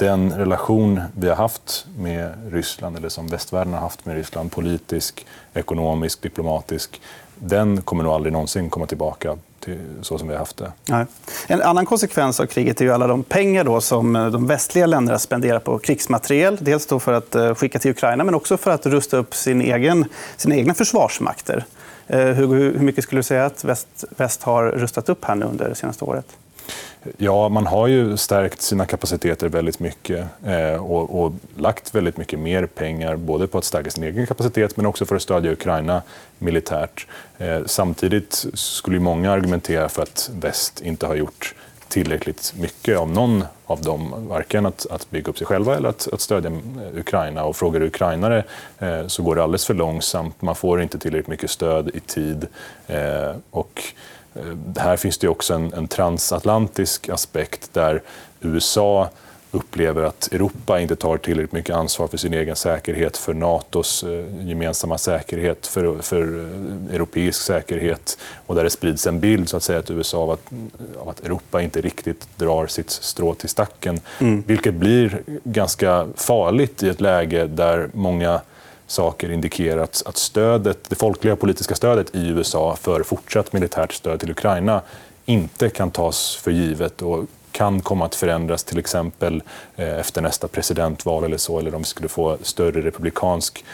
den 0.00 0.32
relation 0.32 1.00
vi 1.16 1.28
har 1.28 1.36
haft 1.36 1.86
med 1.98 2.32
Ryssland, 2.52 2.96
eller 2.96 3.08
som 3.08 3.26
västvärlden 3.26 3.72
har 3.72 3.80
haft 3.80 4.06
med 4.06 4.16
Ryssland, 4.16 4.52
politisk, 4.52 5.26
ekonomisk, 5.54 6.22
diplomatisk, 6.22 7.00
den 7.34 7.82
kommer 7.82 8.04
nog 8.04 8.12
aldrig 8.12 8.32
någonsin 8.32 8.70
komma 8.70 8.86
tillbaka 8.86 9.36
till 9.60 9.78
så 10.02 10.18
som 10.18 10.28
vi 10.28 10.34
har 10.34 10.38
haft 10.38 10.56
det. 10.56 10.72
Nej. 10.88 11.06
En 11.46 11.62
annan 11.62 11.86
konsekvens 11.86 12.40
av 12.40 12.46
kriget 12.46 12.80
är 12.80 12.84
ju 12.84 12.92
alla 12.92 13.06
de 13.06 13.22
pengar 13.22 13.64
då 13.64 13.80
som 13.80 14.16
eh, 14.16 14.26
de 14.26 14.46
västliga 14.46 14.86
länderna 14.86 15.18
spenderar 15.18 15.58
på 15.58 15.78
krigsmateriel. 15.78 16.58
Dels 16.60 16.86
då 16.86 17.00
för 17.00 17.12
att 17.12 17.34
eh, 17.34 17.54
skicka 17.54 17.78
till 17.78 17.90
Ukraina, 17.90 18.24
men 18.24 18.34
också 18.34 18.56
för 18.56 18.70
att 18.70 18.86
rusta 18.86 19.16
upp 19.16 19.34
sin 19.34 19.62
egen, 19.62 20.04
sina 20.36 20.56
egna 20.56 20.74
försvarsmakter. 20.74 21.64
Eh, 22.06 22.18
hur, 22.18 22.78
mycket 22.78 23.04
skulle 23.04 23.18
du 23.18 23.22
säga 23.22 23.46
att 23.46 23.64
väst, 23.64 24.04
väst 24.16 24.42
har 24.42 24.64
rustat 24.64 25.08
upp 25.08 25.24
här 25.24 25.34
nu 25.34 25.46
under 25.46 25.68
det 25.68 25.74
senaste 25.74 26.04
året? 26.04 26.26
Ja, 27.16 27.48
man 27.48 27.66
har 27.66 27.86
ju 27.86 28.16
stärkt 28.16 28.62
sina 28.62 28.86
kapaciteter 28.86 29.48
väldigt 29.48 29.80
mycket 29.80 30.26
eh, 30.46 30.84
och, 30.84 31.22
och, 31.22 31.32
lagt 31.56 31.94
väldigt 31.94 32.16
mycket 32.16 32.38
mer 32.38 32.66
pengar 32.66 33.16
både 33.16 33.46
på 33.46 33.58
att 33.58 33.64
stärka 33.64 33.90
sin 33.90 34.04
egen 34.04 34.26
kapacitet 34.26 34.76
men 34.76 34.86
också 34.86 35.06
för 35.06 35.16
att 35.16 35.22
stödja 35.22 35.52
Ukraina 35.52 36.02
militärt. 36.38 37.06
Eh, 37.38 37.60
samtidigt 37.66 38.46
skulle 38.54 39.00
många 39.00 39.32
argumentera 39.32 39.88
för 39.88 40.02
att 40.02 40.30
väst 40.34 40.80
inte 40.80 41.06
har 41.06 41.14
gjort 41.14 41.54
tillräckligt 41.90 42.54
mycket 42.56 42.98
av 42.98 43.10
någon 43.10 43.44
av 43.66 43.82
dem, 43.82 44.28
varken 44.28 44.66
att, 44.66 44.86
att 44.90 45.10
bygga 45.10 45.30
upp 45.30 45.38
sig 45.38 45.46
själva 45.46 45.76
eller 45.76 45.88
att, 45.88 46.08
att 46.12 46.20
stödja 46.20 46.50
eh, 46.50 46.98
Ukraina. 46.98 47.44
Och 47.44 47.56
frågar 47.56 47.82
ukrainare 47.82 48.44
eh, 48.78 49.06
så 49.06 49.22
går 49.22 49.36
det 49.36 49.42
alldeles 49.42 49.66
för 49.66 49.74
långsamt. 49.74 50.42
Man 50.42 50.54
får 50.54 50.82
inte 50.82 50.98
tillräckligt 50.98 51.28
mycket 51.28 51.50
stöd 51.50 51.90
i 51.94 52.00
tid. 52.00 52.46
Eh, 52.86 53.34
och 53.50 53.82
här 54.76 54.96
finns 54.96 55.18
det 55.18 55.28
också 55.28 55.54
en, 55.54 55.72
en 55.72 55.88
transatlantisk 55.88 57.08
aspekt 57.08 57.74
där 57.74 58.02
USA 58.40 59.08
upplever 59.52 60.02
att 60.02 60.32
Europa 60.32 60.80
inte 60.80 60.96
tar 60.96 61.16
tillräckligt 61.16 61.52
mycket 61.52 61.76
ansvar 61.76 62.08
för 62.08 62.16
sin 62.16 62.34
egen 62.34 62.56
säkerhet, 62.56 63.16
för 63.16 63.34
Natos 63.34 64.04
eh, 64.04 64.48
gemensamma 64.48 64.98
säkerhet, 64.98 65.66
för, 65.66 65.98
för 65.98 66.22
eh, 66.22 66.94
europeisk 66.94 67.42
säkerhet. 67.42 68.18
Och 68.46 68.54
där 68.54 68.64
det 68.64 68.70
sprids 68.70 69.06
en 69.06 69.20
bild 69.20 69.48
så 69.48 69.56
att 69.56 69.62
säga, 69.62 69.82
till 69.82 69.96
USA 69.96 70.18
av 70.18 70.30
att, 70.30 70.52
av 71.00 71.08
att 71.08 71.20
Europa 71.20 71.62
inte 71.62 71.80
riktigt 71.80 72.28
drar 72.36 72.66
sitt 72.66 72.90
strå 72.90 73.34
till 73.34 73.48
stacken. 73.48 74.00
Mm. 74.18 74.42
Vilket 74.46 74.74
blir 74.74 75.22
ganska 75.44 76.08
farligt 76.16 76.82
i 76.82 76.88
ett 76.88 77.00
läge 77.00 77.46
där 77.46 77.88
många 77.92 78.40
saker 78.90 79.30
indikerar 79.30 79.82
att, 79.82 80.16
stödet, 80.16 80.90
det 80.90 80.94
folkliga 80.94 81.36
politiska 81.36 81.74
stödet 81.74 82.14
i 82.14 82.28
USA 82.28 82.76
för 82.76 83.02
fortsatt 83.02 83.52
militärt 83.52 83.92
stöd 83.92 84.20
till 84.20 84.30
Ukraina 84.30 84.82
inte 85.24 85.68
kan 85.70 85.90
tas 85.90 86.36
för 86.36 86.50
givet 86.50 87.02
och 87.02 87.24
kan 87.52 87.80
komma 87.80 88.04
att 88.04 88.14
förändras, 88.14 88.64
till 88.64 88.78
exempel 88.78 89.42
eh, 89.76 89.98
efter 89.98 90.20
nästa 90.20 90.48
presidentval 90.48 91.24
eller 91.24 91.36
så, 91.36 91.58
eller 91.58 91.74
om 91.74 91.82
vi 91.82 91.88
skulle 91.88 92.08
få 92.08 92.38
större 92.42 92.80
republikansk 92.80 93.64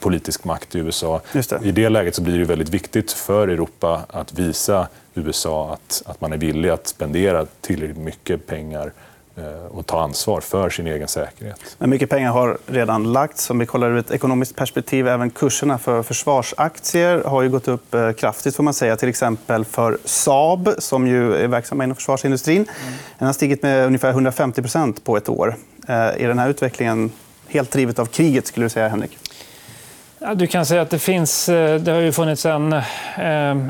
politisk 0.00 0.44
makt 0.44 0.74
i 0.74 0.78
USA. 0.78 1.20
Det. 1.32 1.60
I 1.62 1.72
det 1.72 1.88
läget 1.88 2.14
så 2.14 2.22
blir 2.22 2.38
det 2.38 2.44
väldigt 2.44 2.68
viktigt 2.68 3.12
för 3.12 3.48
Europa 3.48 4.00
att 4.08 4.32
visa 4.32 4.88
USA 5.14 5.72
att, 5.72 6.02
att 6.06 6.20
man 6.20 6.32
är 6.32 6.36
villig 6.36 6.68
att 6.68 6.86
spendera 6.86 7.46
tillräckligt 7.60 8.04
mycket 8.04 8.46
pengar 8.46 8.92
Eh, 8.92 9.13
och 9.70 9.86
ta 9.86 10.00
ansvar 10.00 10.40
för 10.40 10.70
sin 10.70 10.86
egen 10.86 11.08
säkerhet. 11.08 11.76
Men 11.78 11.90
mycket 11.90 12.10
pengar 12.10 12.32
har 12.32 12.58
redan 12.66 13.12
lagts. 13.12 13.50
Om 13.50 13.58
vi 13.58 13.66
kollar 13.66 13.90
ur 13.90 13.98
ett 13.98 14.10
ekonomiskt 14.10 14.56
perspektiv, 14.56 15.08
även 15.08 15.30
kurserna 15.30 15.78
för 15.78 16.02
försvarsaktier 16.02 17.22
har 17.24 17.42
ju 17.42 17.48
gått 17.48 17.68
upp 17.68 17.94
eh, 17.94 18.12
kraftigt. 18.12 18.56
får 18.56 18.62
man 18.62 18.74
säga. 18.74 18.96
Till 18.96 19.08
exempel 19.08 19.64
för 19.64 19.98
Saab, 20.04 20.74
som 20.78 21.06
ju 21.06 21.34
är 21.34 21.48
verksamma 21.48 21.84
inom 21.84 21.96
försvarsindustrin. 21.96 22.56
Mm. 22.56 22.94
Den 23.18 23.26
har 23.26 23.32
stigit 23.32 23.62
med 23.62 23.86
ungefär 23.86 24.12
150% 24.12 25.00
på 25.04 25.16
ett 25.16 25.28
år. 25.28 25.56
Eh, 25.88 25.94
är 25.94 26.28
den 26.28 26.38
här 26.38 26.50
utvecklingen 26.50 27.12
helt 27.48 27.70
drivet 27.70 27.98
av 27.98 28.06
kriget, 28.06 28.46
skulle 28.46 28.66
du 28.66 28.70
säga, 28.70 28.88
Henrik? 28.88 29.18
Du 30.32 30.46
kan 30.46 30.66
säga 30.66 30.82
att 30.82 30.90
det 30.90 30.98
finns... 30.98 31.48
Eh, 31.48 31.80
det 31.80 31.92
har 31.92 32.00
ju 32.00 32.12
funnits 32.12 32.46
en, 32.46 32.72
eh, 32.72 32.80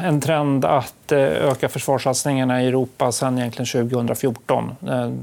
en 0.07 0.21
trend 0.21 0.65
att 0.65 1.13
eh, 1.13 1.19
öka 1.19 1.69
försvarssatsningarna 1.69 2.63
i 2.63 2.67
Europa 2.67 3.13
sedan 3.13 3.39
egentligen 3.39 3.89
2014. 3.89 4.75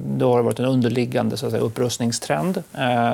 Då 0.06 0.32
har 0.32 0.38
det 0.38 0.44
varit 0.44 0.60
en 0.60 0.66
underliggande 0.66 1.38
så 1.38 1.46
att 1.46 1.52
säga, 1.52 1.64
upprustningstrend. 1.64 2.64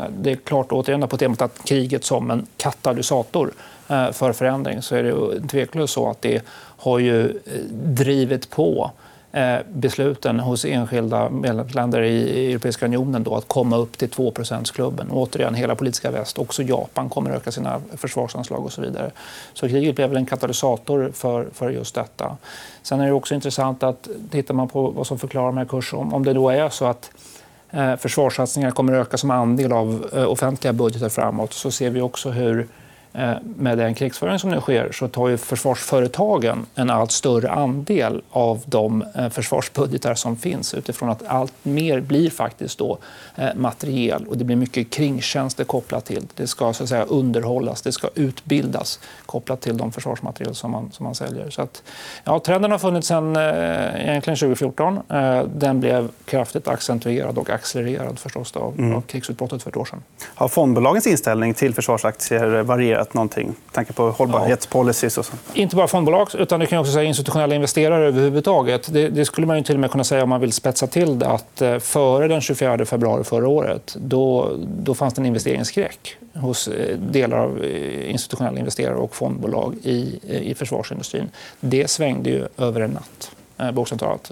Det 0.10 0.32
är 0.32 0.36
klart, 0.36 0.72
återigen 0.72 1.08
på 1.08 1.18
temat 1.18 1.42
att 1.42 1.64
kriget 1.66 2.04
som 2.04 2.32
en 2.32 2.48
katalysator 2.58 3.52
för 3.88 4.34
förändring 4.34 4.82
så 4.82 4.96
är 4.96 5.04
det 5.04 5.48
tveklöst 5.48 5.94
så 5.94 6.10
att 6.10 6.22
det 6.22 6.42
har 6.78 7.00
ju 7.00 7.40
drivit 7.72 8.50
på 8.50 8.92
Eh, 9.32 9.60
besluten 9.70 10.40
hos 10.40 10.66
enskilda 10.66 11.30
medlemsländer 11.30 12.02
i 12.02 12.52
Europeiska 12.52 12.86
unionen 12.86 13.24
då, 13.24 13.36
att 13.36 13.48
komma 13.48 13.78
upp 13.78 13.98
till 13.98 14.10
2-procentsklubben. 14.10 15.12
Återigen, 15.12 15.54
hela 15.54 15.76
politiska 15.76 16.12
väst, 16.12 16.38
också 16.38 16.64
Japan 16.64 17.10
kommer 17.10 17.30
att 17.30 17.36
öka 17.38 17.52
sina 17.52 17.82
försvarsanslag 17.98 18.66
och 18.66 18.74
så 18.74 18.82
vidare. 18.82 19.12
Så 19.54 19.68
kriget 19.68 19.96
blev 19.96 20.10
väl 20.10 20.18
en 20.18 20.26
katalysator 20.26 21.12
för, 21.14 21.48
för 21.54 21.70
just 21.70 21.96
detta. 21.96 22.38
Sen 22.82 23.00
är 23.00 23.06
det 23.06 23.12
också 23.12 23.36
intressant 23.36 23.84
att 23.84 24.08
tittar 24.32 24.54
man 24.54 24.68
på 24.68 24.90
vad 24.90 25.08
som 25.08 25.20
förklarar 25.20 25.48
de 25.48 25.58
här 25.58 25.66
kurserna, 25.66 26.02
om, 26.02 26.14
om 26.14 26.26
det 26.26 26.34
då 26.34 26.50
är 26.50 26.70
så 26.70 26.86
att 26.86 27.12
eh, 27.70 27.96
försvarssatsningar 27.96 28.72
kommer 28.72 28.94
att 28.94 29.08
öka 29.08 29.18
som 29.18 29.32
andel 29.32 29.74
av 29.74 30.10
eh, 30.14 30.32
offentliga 30.32 30.74
budgetar 30.74 31.10
framåt 31.10 31.54
så 31.54 31.72
ser 31.72 31.90
vi 31.90 32.02
också 32.02 32.30
hur 32.30 32.68
med 33.42 33.78
den 33.78 33.96
krigsföring 33.96 34.40
som 34.40 34.50
nu 34.50 34.62
sker 34.62 34.92
så 34.92 35.08
tar 35.08 35.28
ju 35.28 35.38
försvarsföretagen 35.38 36.66
en 36.76 36.90
allt 36.90 37.12
större 37.12 37.50
andel 37.50 38.22
av 38.32 38.64
de 38.66 39.06
eh, 39.16 39.30
försvarsbudgetar 39.30 40.16
som 40.16 40.38
finns 40.38 40.74
utifrån 40.74 41.10
att 41.10 41.28
allt 41.28 41.54
mer 41.64 42.00
blir 42.00 42.30
faktiskt 42.30 42.80
då 42.80 42.98
eh, 43.36 43.56
materiel 43.56 44.28
och 44.28 44.38
det 44.38 44.44
blir 44.44 44.56
mycket 44.56 44.90
kringtjänster 44.90 45.64
kopplat 45.64 46.06
till 46.06 46.28
det. 46.36 46.48
ska 46.48 46.74
så 46.74 46.84
att 46.84 46.90
säga, 46.90 47.04
underhållas, 47.04 47.82
det 47.82 47.92
ska 47.92 48.10
utbildas 48.16 49.00
kopplat 49.26 49.62
till 49.62 49.78
de 49.78 49.92
försvarsmateriel 49.92 50.56
som 50.56 50.72
man, 50.72 50.92
som 50.92 51.04
man 51.04 51.16
säljer. 51.16 51.50
Så 51.50 51.62
att, 51.62 51.84
ja, 52.24 52.40
trenden 52.40 52.72
har 52.72 52.80
funnits 52.80 53.08
sedan 53.08 53.36
egentligen 53.36 54.38
2014. 54.38 55.00
Den 55.56 55.80
blev 55.80 56.10
kraftigt 56.26 56.68
accentuerad 56.68 57.38
och 57.38 57.50
accelererad 57.50 58.20
förstås 58.20 58.52
då, 58.52 58.74
mm. 58.78 58.96
av 58.96 59.02
krigsutbrottet 59.02 59.64
för 59.64 59.70
ett 59.70 59.78
år 59.78 59.86
sedan. 59.86 60.04
Har 60.36 60.48
fondbolagens 60.48 61.08
inställning 61.08 61.54
till 61.54 61.74
försvarsaktier 61.74 62.64
varierat 62.64 63.07
ändrat 63.08 63.14
någonting? 63.14 63.56
Tanke 63.72 63.94
på 63.94 64.10
hållbarhetspolicies 64.12 65.18
och 65.18 65.26
så. 65.26 65.34
Inte 65.54 65.76
bara 65.76 65.88
fondbolag, 65.88 66.30
utan 66.34 66.60
du 66.60 66.66
kan 66.66 66.80
också 66.80 66.92
säga 66.92 67.04
institutionella 67.04 67.56
investerare 67.56 68.08
överhuvudtaget. 68.08 68.94
Det, 68.94 69.10
det, 69.10 69.26
skulle 69.26 69.48
man 69.48 69.58
ju 69.58 69.64
till 69.64 69.76
och 69.76 69.80
med 69.80 69.92
kunna 69.92 70.04
säga 70.04 70.24
om 70.24 70.30
man 70.30 70.42
vill 70.42 70.54
spetsa 70.54 70.88
till 70.88 71.20
det 71.20 71.28
att 71.28 71.62
eh, 71.62 71.80
före 71.80 72.28
den 72.28 72.42
24 72.42 72.86
februari 72.86 73.24
förra 73.24 73.48
året 73.48 73.96
då, 74.00 74.52
då 74.84 74.96
fanns 74.96 75.14
det 75.14 75.22
en 75.22 75.26
investeringsskräck 75.26 76.18
hos 76.34 76.68
eh, 76.68 76.98
delar 76.98 77.38
av 77.38 77.64
eh, 77.64 78.12
institutionella 78.12 78.60
investerare 78.60 78.96
och 78.96 79.16
fondbolag 79.16 79.76
i, 79.84 80.20
i 80.52 80.56
försvarsindustrin. 80.56 81.30
Det 81.60 81.90
svängde 81.90 82.30
ju 82.30 82.48
över 82.58 82.82
en 82.82 82.92
natt 82.92 83.32
bokstavligt 83.74 84.00
talat. 84.00 84.32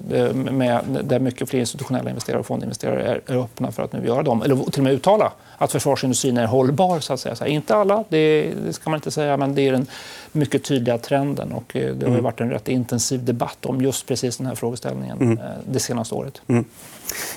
Där 1.10 1.20
mycket 1.20 1.50
fler 1.50 1.60
institutionella 1.60 2.10
investerare 2.10 2.40
och 2.40 2.46
fondinvesterare 2.46 3.22
är 3.28 3.38
öppna 3.38 3.72
för 3.72 3.84
att 3.84 3.94
nu 3.94 4.06
göra 4.06 4.24
dem, 4.24 4.42
eller 4.42 4.56
till 4.56 4.80
och 4.80 4.84
med 4.84 4.94
uttala 4.94 5.32
att 5.58 5.72
försvarsindustrin 5.72 6.38
är 6.38 6.46
hållbar. 6.46 7.00
Så 7.00 7.14
att 7.14 7.20
säga. 7.20 7.36
Så 7.36 7.46
inte 7.46 7.76
alla, 7.76 8.04
det, 8.10 8.54
det, 8.66 8.74
ska 8.74 8.90
man 8.90 8.98
inte 8.98 9.12
säga, 9.12 9.38
men 9.38 9.56
det 9.56 9.62
är 9.62 9.72
den 9.72 9.88
mycket 10.32 10.64
tydliga 10.64 10.98
trenden. 10.98 11.52
Och 11.52 11.76
eh, 11.76 11.96
det 11.96 12.06
har 12.06 12.12
mm. 12.12 12.24
varit 12.24 12.42
en 12.42 12.50
rätt 12.50 12.68
intensiv 12.68 13.26
debatt 13.26 13.66
om 13.66 13.82
just 13.82 14.08
precis 14.08 14.38
den 14.38 14.48
här 14.48 14.56
frågeställningen 14.56 15.18
mm. 15.22 15.38
Eh, 15.38 15.44
det 15.66 15.80
senaste 15.80 16.16
året. 16.16 16.42
Mm. 16.48 16.66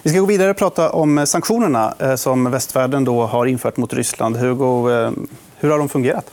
Vi 0.03 0.11
ska 0.11 0.21
gå 0.21 0.27
vidare 0.27 0.51
och 0.51 0.57
prata 0.57 0.91
om 0.91 1.27
sanktionerna 1.27 1.95
eh, 1.99 2.15
som 2.15 2.51
västvärlden 2.51 3.05
då 3.05 3.27
har 3.27 3.47
infört 3.47 3.77
mot 3.77 3.93
Ryssland. 3.93 4.37
Hugo, 4.37 4.89
hur 5.59 5.71
har 5.71 5.79
de 5.79 5.89
fungerat? 5.89 6.31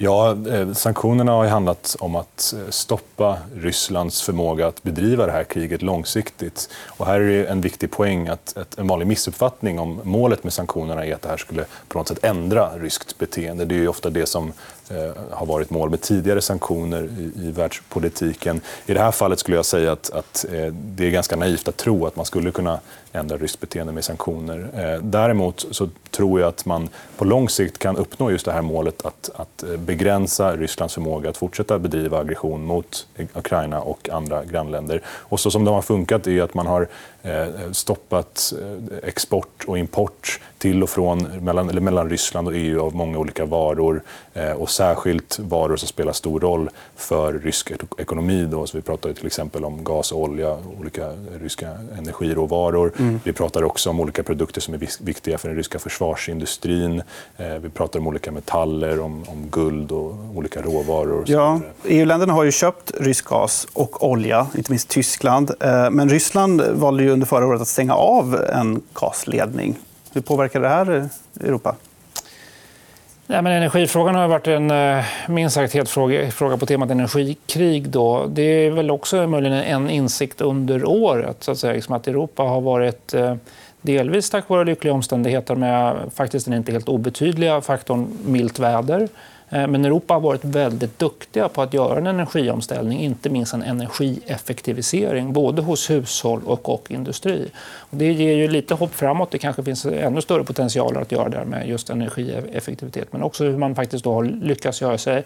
Ja, 0.00 0.36
eh, 0.48 0.72
sanktionerna 0.72 1.32
har 1.32 1.46
handlat 1.46 1.96
om 2.00 2.16
att 2.16 2.54
eh, 2.56 2.70
stoppa 2.70 3.38
Rysslands 3.54 4.22
förmåga 4.22 4.66
att 4.66 4.82
bedriva 4.82 5.26
det 5.26 5.32
här 5.32 5.44
kriget 5.44 5.82
långsiktigt. 5.82 6.68
Och 6.86 7.06
här 7.06 7.20
är 7.20 7.46
en 7.46 7.60
viktig 7.60 7.90
poäng 7.90 8.28
att 8.28 8.78
en 8.78 8.86
vanlig 8.86 9.06
missuppfattning 9.06 9.78
om 9.78 10.00
målet 10.04 10.44
med 10.44 10.52
sanktionerna 10.52 11.06
är 11.06 11.14
att 11.14 11.22
det 11.22 11.28
här 11.28 11.36
skulle 11.36 11.64
på 11.88 11.98
något 11.98 12.08
sätt 12.08 12.24
ändra 12.24 12.70
ryskt 12.78 13.18
beteende. 13.18 13.64
Det 13.64 13.74
är 13.74 13.88
ofta 13.88 14.10
det 14.10 14.26
som 14.26 14.52
Eh, 14.90 15.22
har 15.30 15.46
varit 15.46 15.70
mål 15.70 15.90
med 15.90 16.00
tidigare 16.00 16.40
sanktioner 16.40 17.08
i, 17.18 17.48
i 17.48 17.50
världspolitiken. 17.50 18.60
I 18.86 18.94
det 18.94 19.00
här 19.00 19.10
fallet 19.10 19.38
skulle 19.38 19.56
jag 19.56 19.66
säga 19.66 19.92
att, 19.92 20.10
att 20.10 20.44
eh, 20.52 20.66
det 20.72 21.06
är 21.06 21.10
ganska 21.10 21.36
naivt 21.36 21.68
att 21.68 21.76
tro 21.76 22.06
att 22.06 22.16
man 22.16 22.24
skulle 22.24 22.50
kunna 22.50 22.80
ändra 23.12 23.36
ryskt 23.36 23.60
beteende 23.60 23.92
med 23.92 24.04
sanktioner. 24.04 24.68
Eh, 24.74 25.02
däremot 25.02 25.66
så 25.70 25.88
tror 26.10 26.40
jag 26.40 26.48
att 26.48 26.66
man 26.66 26.88
på 27.16 27.24
lång 27.24 27.48
sikt 27.48 27.78
kan 27.78 27.96
uppnå 27.96 28.30
just 28.30 28.44
det 28.44 28.52
här 28.52 28.62
målet 28.62 29.06
att, 29.06 29.30
att 29.36 29.64
begränsa 29.78 30.56
Rysslands 30.56 30.94
förmåga 30.94 31.30
att 31.30 31.36
fortsätta 31.36 31.78
bedriva 31.78 32.18
aggression 32.18 32.64
mot 32.64 33.06
Ukraina 33.34 33.80
och 33.80 34.08
andra 34.08 34.44
grannländer. 34.44 35.02
Och 35.06 35.40
så 35.40 35.50
som 35.50 35.64
det 35.64 35.70
har 35.70 35.82
funkat 35.82 36.26
är 36.26 36.42
att 36.42 36.54
man 36.54 36.66
har 36.66 36.88
stoppat 37.72 38.52
export 39.02 39.64
och 39.66 39.78
import 39.78 40.40
till 40.58 40.82
och 40.82 40.90
från 40.90 41.18
mellan, 41.18 41.70
eller 41.70 41.80
mellan 41.80 42.10
Ryssland 42.10 42.48
och 42.48 42.54
EU 42.56 42.82
av 42.82 42.94
många 42.94 43.18
olika 43.18 43.44
varor 43.44 44.02
eh, 44.34 44.52
och 44.52 44.70
särskilt 44.70 45.38
varor 45.38 45.76
som 45.76 45.88
spelar 45.88 46.12
stor 46.12 46.40
roll 46.40 46.70
för 46.96 47.32
rysk 47.32 47.72
ekonomi. 47.98 48.48
Då. 48.50 48.66
Så 48.66 48.76
vi 48.76 48.82
pratar 48.82 49.12
till 49.12 49.26
exempel 49.26 49.64
om 49.64 49.84
gas 49.84 50.12
och 50.12 50.20
olja, 50.20 50.56
olika 50.80 51.12
ryska 51.40 51.68
energiråvaror. 51.98 52.92
Mm. 52.98 53.20
Vi 53.24 53.32
pratar 53.32 53.64
också 53.64 53.90
om 53.90 54.00
olika 54.00 54.22
produkter 54.22 54.60
som 54.60 54.74
är 54.74 55.04
viktiga 55.04 55.38
för 55.38 55.48
den 55.48 55.56
ryska 55.56 55.78
försvarsindustrin. 55.78 57.02
Vi 57.60 57.68
pratar 57.68 58.00
om 58.00 58.06
olika 58.06 58.32
metaller, 58.32 59.00
om, 59.00 59.24
om 59.28 59.48
guld 59.50 59.78
guld 59.78 59.92
och 59.92 60.14
olika 60.34 60.62
råvaror. 60.62 61.20
Och 61.20 61.28
ja, 61.28 61.60
EU-länderna 61.84 62.32
har 62.32 62.44
ju 62.44 62.52
köpt 62.52 62.92
rysk 63.00 63.24
gas 63.24 63.66
och 63.72 64.08
olja, 64.08 64.46
inte 64.56 64.72
minst 64.72 64.88
Tyskland. 64.88 65.50
Eh, 65.60 65.90
men 65.90 66.08
Ryssland 66.08 66.62
valde 66.62 67.02
ju 67.02 67.10
under 67.10 67.26
förra 67.26 67.46
året 67.46 67.60
att 67.60 67.68
stänga 67.68 67.94
av 67.94 68.34
en 68.52 68.82
gasledning. 68.94 69.78
Hur 70.18 70.22
påverkar 70.22 70.60
det 70.60 70.68
här 70.68 71.08
Europa? 71.40 71.76
Ja, 73.26 73.42
men 73.42 73.52
energifrågan 73.52 74.14
har 74.14 74.28
varit 74.28 74.46
en 74.46 74.70
eh, 74.70 75.04
minst 75.28 75.54
sagt 75.54 75.74
het 75.74 75.88
fråga, 75.88 76.30
fråga 76.30 76.56
på 76.56 76.66
temat 76.66 76.90
energikrig. 76.90 77.88
Då. 77.88 78.26
Det 78.26 78.42
är 78.42 78.70
väl 78.70 78.90
också 78.90 79.26
möjligen 79.26 79.58
en 79.58 79.90
insikt 79.90 80.40
under 80.40 80.84
året 80.84 81.36
så 81.40 81.50
att, 81.50 81.58
säga, 81.58 81.72
liksom 81.72 81.94
att 81.94 82.08
Europa 82.08 82.42
har 82.42 82.60
varit 82.60 83.14
eh, 83.14 83.34
delvis 83.82 84.30
tack 84.30 84.48
vare 84.48 84.64
lyckliga 84.64 84.94
omständigheter 84.94 85.54
med 85.54 85.96
faktiskt 86.14 86.46
den 86.46 86.54
inte 86.54 86.72
helt 86.72 86.88
obetydliga 86.88 87.60
faktorn 87.60 88.18
milt 88.24 88.58
väder 88.58 89.08
Eh, 89.50 89.66
men 89.66 89.84
Europa 89.84 90.14
har 90.14 90.20
varit 90.20 90.44
väldigt 90.44 90.98
duktiga 90.98 91.48
på 91.48 91.62
att 91.62 91.74
göra 91.74 91.98
en 91.98 92.06
energiomställning, 92.06 93.00
inte 93.00 93.30
minst 93.30 93.54
en 93.54 93.62
energieffektivisering, 93.62 95.32
både 95.32 95.62
hos 95.62 95.90
hushåll 95.90 96.40
och, 96.44 96.68
och 96.68 96.90
industri. 96.90 97.50
Och 97.78 97.96
det 97.96 98.12
ger 98.12 98.36
ju 98.36 98.48
lite 98.48 98.74
hopp 98.74 98.94
framåt. 98.94 99.30
Det 99.30 99.38
kanske 99.38 99.62
finns 99.62 99.86
ännu 99.86 100.20
större 100.20 100.44
potential 100.44 100.96
att 100.96 101.12
göra 101.12 101.28
där 101.28 101.44
med 101.44 101.68
just 101.68 101.90
energieffektivitet, 101.90 103.12
men 103.12 103.22
också 103.22 103.44
hur 103.44 103.56
man 103.56 103.74
faktiskt 103.74 104.04
då 104.04 104.14
har 104.14 104.24
lyckats 104.24 104.80
göra 104.80 104.98
sig 104.98 105.24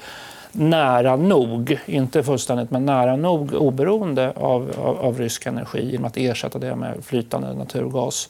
nära 0.53 1.17
nog, 1.17 1.79
inte 1.87 2.23
fullständigt, 2.23 2.71
men 2.71 2.87
nära 2.87 3.17
nog 3.17 3.55
oberoende 3.55 4.33
av, 4.37 4.73
av, 4.79 4.99
av 4.99 5.19
rysk 5.19 5.47
energi 5.47 5.91
genom 5.91 6.05
att 6.05 6.17
ersätta 6.17 6.59
det 6.59 6.77
med 6.77 6.95
flytande 7.05 7.55
naturgas 7.55 8.29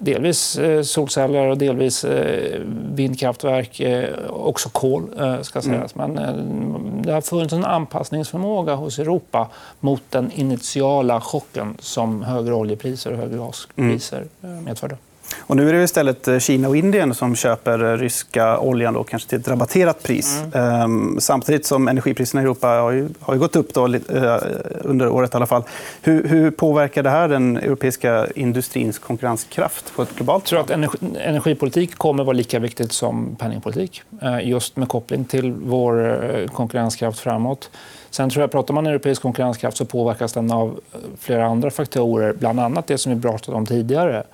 delvis 0.00 0.58
eh, 0.58 0.82
solceller 0.82 1.46
och 1.46 1.58
delvis 1.58 2.04
eh, 2.04 2.60
vindkraftverk, 2.94 3.80
eh, 3.80 4.08
också 4.28 4.68
kol 4.68 5.10
ska 5.42 5.62
sägas. 5.62 5.94
Mm. 5.94 6.12
Men 6.12 7.02
det 7.02 7.12
har 7.12 7.20
funnits 7.20 7.52
en 7.52 7.64
anpassningsförmåga 7.64 8.74
hos 8.74 8.98
Europa 8.98 9.48
mot 9.80 10.02
den 10.10 10.30
initiala 10.32 11.20
chocken 11.20 11.76
som 11.78 12.22
högre 12.22 12.54
oljepriser 12.54 13.12
och 13.12 13.18
högre 13.18 13.36
gaspriser 13.36 14.24
mm. 14.42 14.64
medförde. 14.64 14.96
Och 15.40 15.56
nu 15.56 15.68
är 15.68 15.72
det 15.72 15.82
istället 15.82 16.28
eh, 16.28 16.38
Kina 16.38 16.68
och 16.68 16.76
Indien 16.76 17.14
som 17.14 17.36
köper 17.36 17.84
eh, 17.84 17.98
ryska 17.98 18.58
oljan 18.58 18.94
då, 18.94 19.04
kanske 19.04 19.28
till 19.28 19.40
ett 19.40 19.48
rabatterat 19.48 20.02
pris. 20.02 20.42
Mm. 20.54 20.80
Ehm, 20.80 21.20
samtidigt 21.20 21.66
som 21.66 21.88
energipriserna 21.88 22.42
i 22.42 22.44
Europa 22.44 22.66
har, 22.66 22.90
ju, 22.90 23.08
har 23.20 23.34
ju 23.34 23.40
gått 23.40 23.56
upp 23.56 23.74
då, 23.74 23.86
eh, 23.86 24.36
under 24.80 25.08
året. 25.08 25.34
i 25.34 25.36
alla 25.36 25.46
fall. 25.46 25.62
Hur, 26.02 26.28
hur, 26.28 26.50
påverkar 26.50 27.02
det 27.02 27.10
här 27.10 27.28
den 27.28 27.56
europeiska 27.56 28.26
industrins 28.34 28.98
konkurrenskraft 28.98 29.94
på 29.94 30.02
ett 30.02 30.16
globalt 30.16 30.48
plan? 30.48 30.58
Jag 30.58 30.66
tror 30.66 30.74
att 30.76 30.78
energi, 30.78 30.98
energipolitik 31.20 31.96
kommer 31.96 32.24
vara 32.24 32.36
lika 32.36 32.58
viktigt 32.58 32.92
som 32.92 33.36
penningpolitik. 33.36 34.02
just 34.42 34.76
med 34.76 34.88
koppling 34.88 35.24
till 35.24 35.52
vår 35.52 36.48
konkurrenskraft 36.48 37.18
framåt. 37.18 37.70
Sen 38.10 38.30
tror 38.30 38.40
jag, 38.40 38.50
pratar 38.50 38.74
man 38.74 38.86
europeisk 38.86 39.22
konkurrenskraft 39.22 39.76
så 39.76 39.84
påverkas 39.84 40.32
den 40.32 40.52
av 40.52 40.80
flera 41.20 41.46
andra 41.46 41.70
faktorer. 41.70 42.32
Bland 42.32 42.60
annat 42.60 42.86
det 42.86 42.98
som 42.98 43.14
vi 43.14 43.22
pratade 43.22 43.56
om 43.56 43.66
tidigare 43.66 44.24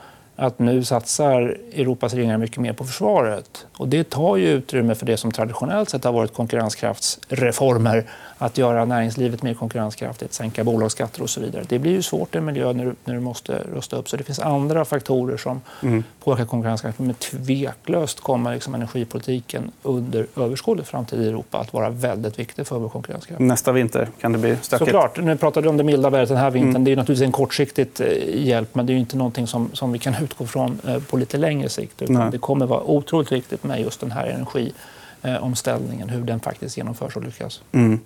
att 0.40 0.58
nu 0.58 0.84
satsar 0.84 1.56
Europas 1.72 2.14
regeringar 2.14 2.38
mycket 2.38 2.58
mer 2.58 2.72
på 2.72 2.84
försvaret. 2.84 3.66
Och 3.76 3.88
det 3.88 4.10
tar 4.10 4.36
ju 4.36 4.48
utrymme 4.48 4.94
för 4.94 5.06
det 5.06 5.16
som 5.16 5.32
traditionellt 5.32 5.90
sett 5.90 6.04
har 6.04 6.12
varit 6.12 6.34
konkurrenskraftsreformer 6.34 8.04
att 8.38 8.58
göra 8.58 8.84
näringslivet 8.84 9.42
mer 9.42 9.54
konkurrenskraftigt, 9.54 10.32
sänka 10.32 10.64
bolagsskatter 10.64 11.22
och 11.22 11.30
så 11.30 11.40
vidare. 11.40 11.64
Det 11.68 11.78
blir 11.78 11.92
ju 11.92 12.02
svårt 12.02 12.34
i 12.34 12.38
en 12.38 12.44
miljö 12.44 12.72
när 12.72 12.84
du, 12.84 12.94
när 13.04 13.14
du 13.14 13.20
måste 13.20 13.62
rusta 13.72 13.96
upp. 13.96 14.08
Så 14.08 14.16
det 14.16 14.24
finns 14.24 14.38
andra 14.38 14.84
faktorer 14.84 15.36
som 15.36 15.60
mm. 15.82 16.04
påverkar 16.24 16.44
konkurrenskraften. 16.44 17.06
Men 17.06 17.14
tveklöst 17.14 18.20
kommer 18.20 18.54
liksom 18.54 18.74
energipolitiken 18.74 19.70
under 19.82 20.26
överskådlig 20.36 20.86
framtid 20.86 21.20
i 21.20 21.28
Europa 21.28 21.58
att 21.58 21.72
vara 21.72 21.90
väldigt 21.90 22.38
viktig 22.38 22.66
för 22.66 22.78
vår 22.78 22.88
konkurrenskraft. 22.88 23.40
Nästa 23.40 23.72
vinter 23.72 24.08
kan 24.20 24.32
det 24.32 24.38
bli 24.38 24.56
stökigt. 24.62 24.78
Såklart. 24.78 25.18
Nu 25.18 25.36
pratade 25.36 25.66
du 25.66 25.68
om 25.68 25.76
det 25.76 25.84
milda 25.84 26.10
vädret 26.10 26.28
den 26.28 26.38
här 26.38 26.50
vintern. 26.50 26.70
Mm. 26.70 26.84
Det 26.84 26.92
är 26.92 26.96
naturligtvis 26.96 27.26
en 27.26 27.32
kortsiktig 27.32 27.88
eh, 28.00 28.46
hjälp, 28.46 28.74
men 28.74 28.86
det 28.86 28.92
är 28.92 28.96
inte 28.96 29.16
någonting 29.16 29.46
som, 29.46 29.70
som 29.72 29.92
vi 29.92 29.98
kan 29.98 30.14
utgå 30.28 30.46
från 30.46 30.80
eh, 30.86 31.02
på 31.02 31.16
lite 31.16 31.36
längre 31.36 31.68
sikt. 31.68 32.02
Utan 32.02 32.30
det 32.30 32.38
kommer 32.38 32.66
vara 32.66 32.82
otroligt 32.82 33.32
viktigt 33.32 33.64
med 33.64 33.80
just 33.80 34.00
den 34.00 34.10
här 34.10 34.26
energiomställningen, 34.26 36.08
hur 36.08 36.24
den 36.24 36.40
faktiskt 36.40 36.76
genomförs 36.76 37.16
och 37.16 37.24
lyckas. 37.24 37.62
Mm. 37.72 38.00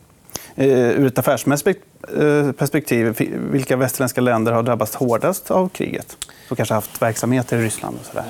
Eh, 0.54 0.68
ur 0.68 1.06
ett 1.06 1.18
affärsmässigt 1.18 1.80
eh, 2.18 2.52
perspektiv, 2.52 3.16
vilka 3.52 3.76
västerländska 3.76 4.20
länder 4.20 4.52
har 4.52 4.62
drabbats 4.62 4.94
hårdast 4.94 5.50
av 5.50 5.68
kriget? 5.68 6.16
Som 6.48 6.56
kanske 6.56 6.74
haft 6.74 7.02
verksamheter 7.02 7.58
i 7.58 7.62
Ryssland? 7.62 7.96
Och 8.00 8.06
sådär? 8.06 8.24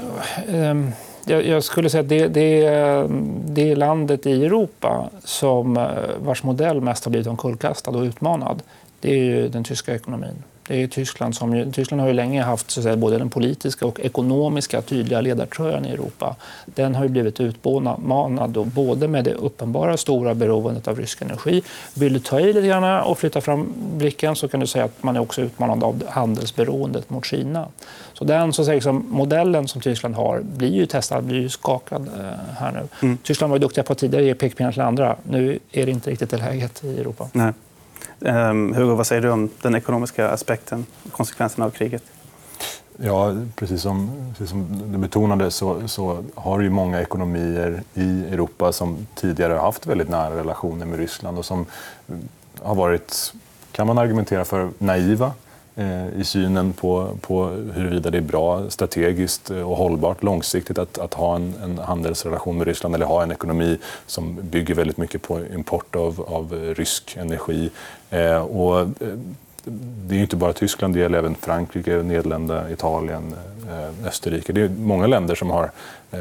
Ehm, 0.49 0.93
jag 1.27 1.65
skulle 1.65 1.91
säga 1.91 2.01
att 2.01 2.09
det, 2.09 2.29
det, 2.29 3.07
det 3.47 3.75
landet 3.75 4.27
i 4.27 4.45
Europa 4.45 5.11
som, 5.25 5.89
vars 6.19 6.43
modell 6.43 6.81
mest 6.81 7.05
har 7.05 7.11
blivit 7.11 7.29
omkullkastad 7.29 7.91
och 7.91 8.03
utmanad 8.03 8.63
det 9.03 9.15
är 9.15 9.49
den 9.49 9.65
tyska 9.65 9.95
ekonomin. 9.95 10.43
Det 10.67 10.83
är 10.83 10.87
Tyskland 10.87 11.35
som 11.35 11.73
Tyskland 11.73 12.01
har 12.01 12.09
ju 12.09 12.15
länge 12.15 12.43
haft 12.43 12.71
så 12.71 12.83
säga, 12.83 12.97
både 12.97 13.19
den 13.19 13.31
politiska 13.31 13.87
och 13.87 14.01
ekonomiska 14.01 14.83
tydliga 14.83 15.21
ledartröjan 15.21 15.87
i 15.87 15.91
Europa. 15.91 16.37
Den 16.67 16.95
har 16.95 17.03
ju 17.03 17.09
blivit 17.09 17.41
utmanad 17.41 18.51
då, 18.51 18.65
både 18.65 19.09
med 19.09 19.25
det 19.25 19.35
uppenbara 19.35 19.97
stora 19.97 20.35
beroendet 20.35 20.89
av 20.89 20.99
rysk 20.99 21.23
energi. 21.23 21.63
Vill 21.95 22.13
du 22.13 22.19
ta 22.19 22.41
i 22.41 22.53
lite 22.53 22.67
grann 22.67 23.03
och 23.03 23.19
flytta 23.19 23.41
fram 23.41 23.73
blicken 23.97 24.37
så 24.37 24.49
kan 24.49 24.61
du 24.61 24.67
säga 24.67 24.85
att 24.85 25.03
man 25.03 25.17
är 25.17 25.21
också 25.21 25.41
utmanad 25.43 25.85
av 25.85 26.03
handelsberoendet 26.09 27.11
mot 27.11 27.25
Kina. 27.25 27.67
Så 28.13 28.25
den 28.25 28.53
så 28.53 28.65
säga, 28.65 28.75
liksom, 28.75 29.07
modellen 29.11 29.69
som 29.69 29.81
Tyskland 29.81 30.15
har 30.15 30.41
blir 30.41 30.73
ju 30.73 30.87
testad, 30.87 31.25
blir 31.25 31.41
ju 31.41 31.49
skakad 31.49 32.09
eh, 32.09 32.55
här 32.59 32.73
nu. 32.73 32.89
Mm. 33.03 33.19
Tyskland 33.23 33.51
var 33.51 33.57
ju 33.57 33.61
duktiga 33.61 33.85
på 33.85 33.93
att 33.93 33.99
tidigare 33.99 34.25
ge 34.25 34.35
pekpinnar 34.35 34.73
till 34.73 34.83
andra. 34.83 35.17
Nu 35.23 35.59
är 35.73 35.87
det 35.87 35.93
inte 35.93 36.11
riktigt 36.11 36.31
det 36.31 36.37
läget 36.37 36.85
i 36.85 37.01
Europa. 37.01 37.29
Nej. 37.33 37.53
Ehm, 38.25 38.75
Hugo, 38.75 38.95
vad 38.95 39.07
säger 39.07 39.23
du 39.23 39.31
om 39.31 39.51
den 39.63 39.75
ekonomiska 39.75 40.29
aspekten, 40.29 40.87
konsekvenserna 41.13 41.67
av 41.67 41.71
kriget? 41.71 42.03
Ja, 42.97 43.35
precis 43.57 43.83
som, 43.83 44.11
precis 44.31 44.51
som 44.51 44.93
du 44.93 44.99
betonade 44.99 45.51
så, 45.51 45.89
så, 45.89 46.25
har 46.35 46.61
ju 46.61 46.71
många 46.71 47.01
ekonomier 47.01 47.83
i 47.95 48.25
Europa 48.25 48.73
som 48.73 49.07
tidigare 49.15 49.53
har 49.53 49.61
haft 49.61 49.87
väldigt 49.87 50.09
nära 50.09 50.37
relationer 50.37 50.87
med 50.87 50.99
Ryssland 50.99 51.39
och 51.39 51.45
som 51.45 51.67
har 52.63 52.75
varit, 52.75 53.33
kan 53.73 53.87
man 53.87 53.99
argumentera 53.99 54.45
för, 54.45 54.71
naiva 54.79 55.33
Eh, 55.77 56.21
i 56.21 56.25
synen 56.25 56.73
på, 56.73 57.19
på 57.21 57.47
huruvida 57.47 58.11
det 58.11 58.19
är 58.19 58.23
bra 58.23 58.71
strategiskt 58.71 59.51
eh, 59.51 59.71
och 59.71 59.77
hållbart 59.77 60.23
långsiktigt 60.23 60.79
att, 60.79 60.99
att 60.99 61.15
ha 61.15 61.37
en, 61.37 61.55
en, 61.63 61.79
handelsrelation 61.79 62.59
med 62.59 62.67
Ryssland 62.67 62.95
eller 62.95 63.07
ha 63.07 63.23
en 63.23 63.33
ekonomi 63.33 63.79
som 64.07 64.39
bygger 64.43 64.75
väldigt 64.75 64.97
mycket 64.97 65.23
på 65.23 65.41
import 65.55 65.97
av, 65.97 66.21
av 66.21 66.75
rysk 66.77 67.17
energi. 67.17 67.71
Eh, 68.11 68.37
och 68.37 68.81
eh, 68.81 68.87
det 69.65 70.17
är 70.17 70.21
inte 70.21 70.37
bara 70.37 70.53
Tyskland, 70.53 70.95
det 70.95 71.01
gäller 71.01 71.19
även 71.19 71.35
Frankrike, 71.35 72.03
Nederländerna, 72.03 72.71
Italien, 72.71 73.35
eh, 73.71 74.07
Österrike. 74.07 74.53
Det 74.53 74.61
är 74.61 74.69
många 74.69 75.07
länder 75.07 75.35
som 75.35 75.51
har, 75.51 75.71
eh, 76.11 76.21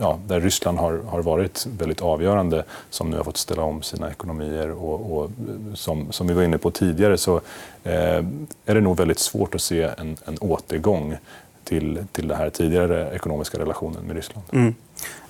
ja, 0.00 0.18
där 0.26 0.40
Ryssland 0.40 0.78
har, 0.78 1.00
har 1.08 1.22
varit 1.22 1.66
väldigt 1.78 2.02
avgörande 2.02 2.64
som 2.90 3.10
nu 3.10 3.16
har 3.16 3.24
fått 3.24 3.36
ställa 3.36 3.62
om 3.62 3.82
sina 3.82 4.10
ekonomier. 4.10 4.70
Och, 4.70 5.18
och 5.18 5.30
som, 5.74 6.12
som 6.12 6.26
vi 6.26 6.34
var 6.34 6.42
inne 6.42 6.58
på 6.58 6.70
tidigare 6.70 7.18
så 7.18 7.36
eh, 7.84 8.24
är 8.66 8.74
det 8.74 8.80
nog 8.80 8.96
väldigt 8.96 9.18
svårt 9.18 9.54
att 9.54 9.60
se 9.60 9.82
en, 9.82 10.16
en 10.24 10.38
återgång 10.40 11.16
till, 11.64 12.04
till 12.12 12.28
den 12.28 12.38
här 12.38 12.50
tidigare 12.50 13.14
ekonomiska 13.14 13.58
relationen 13.58 14.04
med 14.04 14.16
Ryssland. 14.16 14.46
Mm. 14.52 14.74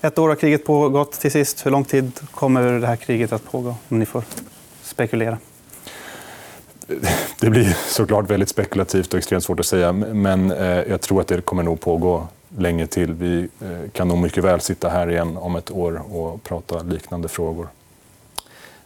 Ett 0.01 0.19
år 0.19 0.29
har 0.29 0.35
kriget 0.35 0.65
pågått. 0.65 1.11
Till 1.11 1.31
sist, 1.31 1.65
hur 1.65 1.71
lång 1.71 1.85
tid 1.85 2.11
kommer 2.31 2.79
det 2.79 2.87
här 2.87 2.95
kriget 2.95 3.33
att 3.33 3.51
pågå? 3.51 3.75
Om 3.89 3.99
ni 3.99 4.05
får 4.05 4.23
spekulera. 4.83 5.37
Det 7.39 7.49
blir 7.49 7.77
såklart 7.87 8.29
väldigt 8.29 8.49
spekulativt 8.49 9.13
och 9.13 9.17
extremt 9.17 9.43
svårt 9.43 9.59
att 9.59 9.65
säga. 9.65 9.91
Men 9.93 10.51
eh, 10.51 10.67
jag 10.67 11.01
tror 11.01 11.21
att 11.21 11.27
det 11.27 11.41
kommer 11.41 11.63
nog 11.63 11.79
pågå 11.79 12.27
länge 12.57 12.87
till. 12.87 13.13
Vi 13.13 13.47
eh, 13.61 13.89
kan 13.91 14.07
nog 14.07 14.17
mycket 14.17 14.43
väl 14.43 14.61
sitta 14.61 14.89
här 14.89 15.11
igen 15.11 15.37
om 15.37 15.55
ett 15.55 15.71
år 15.71 16.15
och 16.15 16.43
prata 16.43 16.83
liknande 16.83 17.27
frågor. 17.27 17.67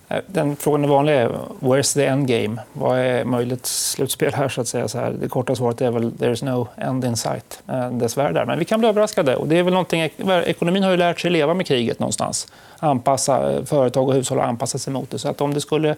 Eh, 0.09 0.17
den 0.27 0.55
frågan 0.55 0.83
är 0.83 0.87
vanlig 0.87 1.13
är 1.13 1.29
where's 1.59 1.93
the 1.93 2.05
end 2.05 2.27
game? 2.27 2.61
Vad 2.73 2.99
är 2.99 3.25
möjligt 3.25 3.65
slutspel 3.65 4.33
här? 4.33 4.49
så 4.49 4.61
att 4.61 4.67
säga? 4.67 4.87
Så 4.87 4.97
här, 4.97 5.11
det 5.21 5.29
korta 5.29 5.55
svaret 5.55 5.81
är 5.81 5.91
väl 5.91 6.11
there's 6.11 6.45
no 6.45 6.67
end 6.77 7.05
in 7.05 7.17
sight. 7.17 7.63
Eh, 7.67 7.91
dessvärre 7.91 8.33
där. 8.33 8.45
Men 8.45 8.59
vi 8.59 8.65
kan 8.65 8.79
bli 8.79 8.89
överraskade. 8.89 9.35
Och 9.35 9.47
det 9.47 9.57
är 9.57 9.63
väl 9.63 9.73
någonting, 9.73 10.01
eh, 10.01 10.09
ekonomin 10.29 10.83
har 10.83 10.91
ju 10.91 10.97
lärt 10.97 11.19
sig 11.19 11.31
leva 11.31 11.53
med 11.53 11.65
kriget 11.65 11.99
någonstans 11.99 12.47
anpassa, 12.79 13.65
företag 13.65 14.07
och 14.07 14.13
hushåll 14.13 14.37
har 14.37 14.45
anpassat 14.45 14.81
sig 14.81 14.93
mot 14.93 15.09
det. 15.09 15.19
Så 15.19 15.29
att 15.29 15.41
om 15.41 15.53
det 15.53 15.61
skulle, 15.61 15.95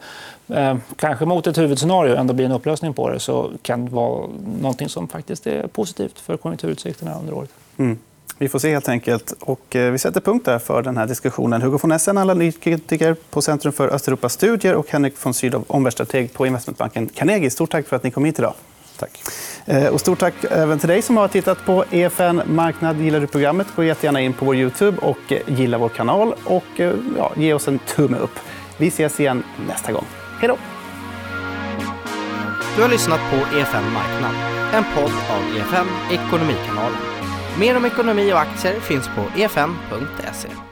eh, 0.48 0.76
kanske 0.96 1.26
mot 1.26 1.48
ett 1.48 1.58
huvudscenario, 1.58 2.16
ändå 2.16 2.34
bli 2.34 2.46
en 2.46 2.52
upplösning 2.52 2.94
på 2.94 3.10
det 3.10 3.20
så 3.20 3.52
kan 3.62 3.86
det 3.86 3.92
vara 3.92 4.28
någonting 4.62 4.90
som 4.90 5.08
faktiskt 5.08 5.48
är 5.48 5.68
positivt 5.68 6.20
för 6.20 6.38
konjunkturutsikterna 6.38 7.20
under 7.20 7.34
året. 7.34 7.50
Mm. 7.78 8.00
Vi 8.42 8.50
får 8.50 8.60
se 8.60 8.72
helt 8.72 8.90
enkelt. 8.90 9.34
Och 9.40 9.76
eh, 9.76 9.92
vi 9.92 9.98
sätter 9.98 10.22
punkt 10.22 10.46
där 10.46 10.60
för 10.60 10.82
den 10.82 10.98
här 10.98 11.08
diskussionen. 11.08 11.62
Hugo 11.62 11.78
von 11.82 11.92
Essen, 11.92 12.18
analytiker 12.18 13.16
på 13.30 13.42
Centrum 13.42 13.74
för 13.74 13.88
Östeuropas 13.88 14.34
studier 14.34 14.76
och 14.76 14.92
Henrik 14.92 15.26
von 15.26 15.34
Sydow, 15.34 15.64
omvärldsstrateg 15.68 16.34
på 16.34 16.48
investmentbanken 16.48 17.10
Carnegie. 17.10 17.50
Stort 17.50 17.72
tack 17.72 17.88
för 17.88 17.96
att 17.96 18.04
ni 18.04 18.12
kom 18.12 18.26
hit 18.26 18.40
idag. 18.40 18.54
Tack. 18.98 19.24
Eh, 19.66 19.86
och 19.86 20.00
stort 20.00 20.20
tack 20.20 20.34
även 20.50 20.80
till 20.80 20.90
dig 20.90 21.02
som 21.02 21.18
har 21.18 21.28
tittat 21.28 21.66
på 21.66 21.86
EFN 21.92 22.42
Marknad. 22.46 23.02
Gillar 23.02 23.20
du 23.20 23.28
programmet, 23.28 23.68
gå 23.76 23.84
jättegärna 23.84 24.22
in 24.22 24.34
på 24.34 24.46
vår 24.46 24.56
Youtube 24.56 24.98
och 25.02 25.32
eh, 25.32 25.40
gilla 25.48 25.78
vår 25.78 25.90
kanal. 25.90 26.34
Och 26.46 26.80
ja, 27.18 27.32
ge 27.36 27.54
oss 27.54 27.68
en 27.68 27.80
tumme 27.80 28.18
upp. 28.18 28.40
Vi 28.78 28.88
ses 28.88 29.20
igen 29.20 29.44
nästa 29.68 29.92
gång. 29.92 30.06
Hej 30.40 30.48
då! 30.48 30.58
Du 32.76 32.82
har 32.82 32.90
lyssnat 32.90 33.20
på 33.32 33.58
EFN 33.58 33.94
Marknad, 33.94 34.34
en 34.74 34.84
podd 34.96 35.14
av 35.30 35.58
EFN 35.58 35.88
Ekonomikanalen. 36.12 37.11
Mer 37.62 37.78
om 37.78 37.86
ekonomi 37.86 38.34
och 38.34 38.40
aktier 38.40 38.80
finns 38.80 39.08
på 39.08 39.42
efn.se. 39.42 40.71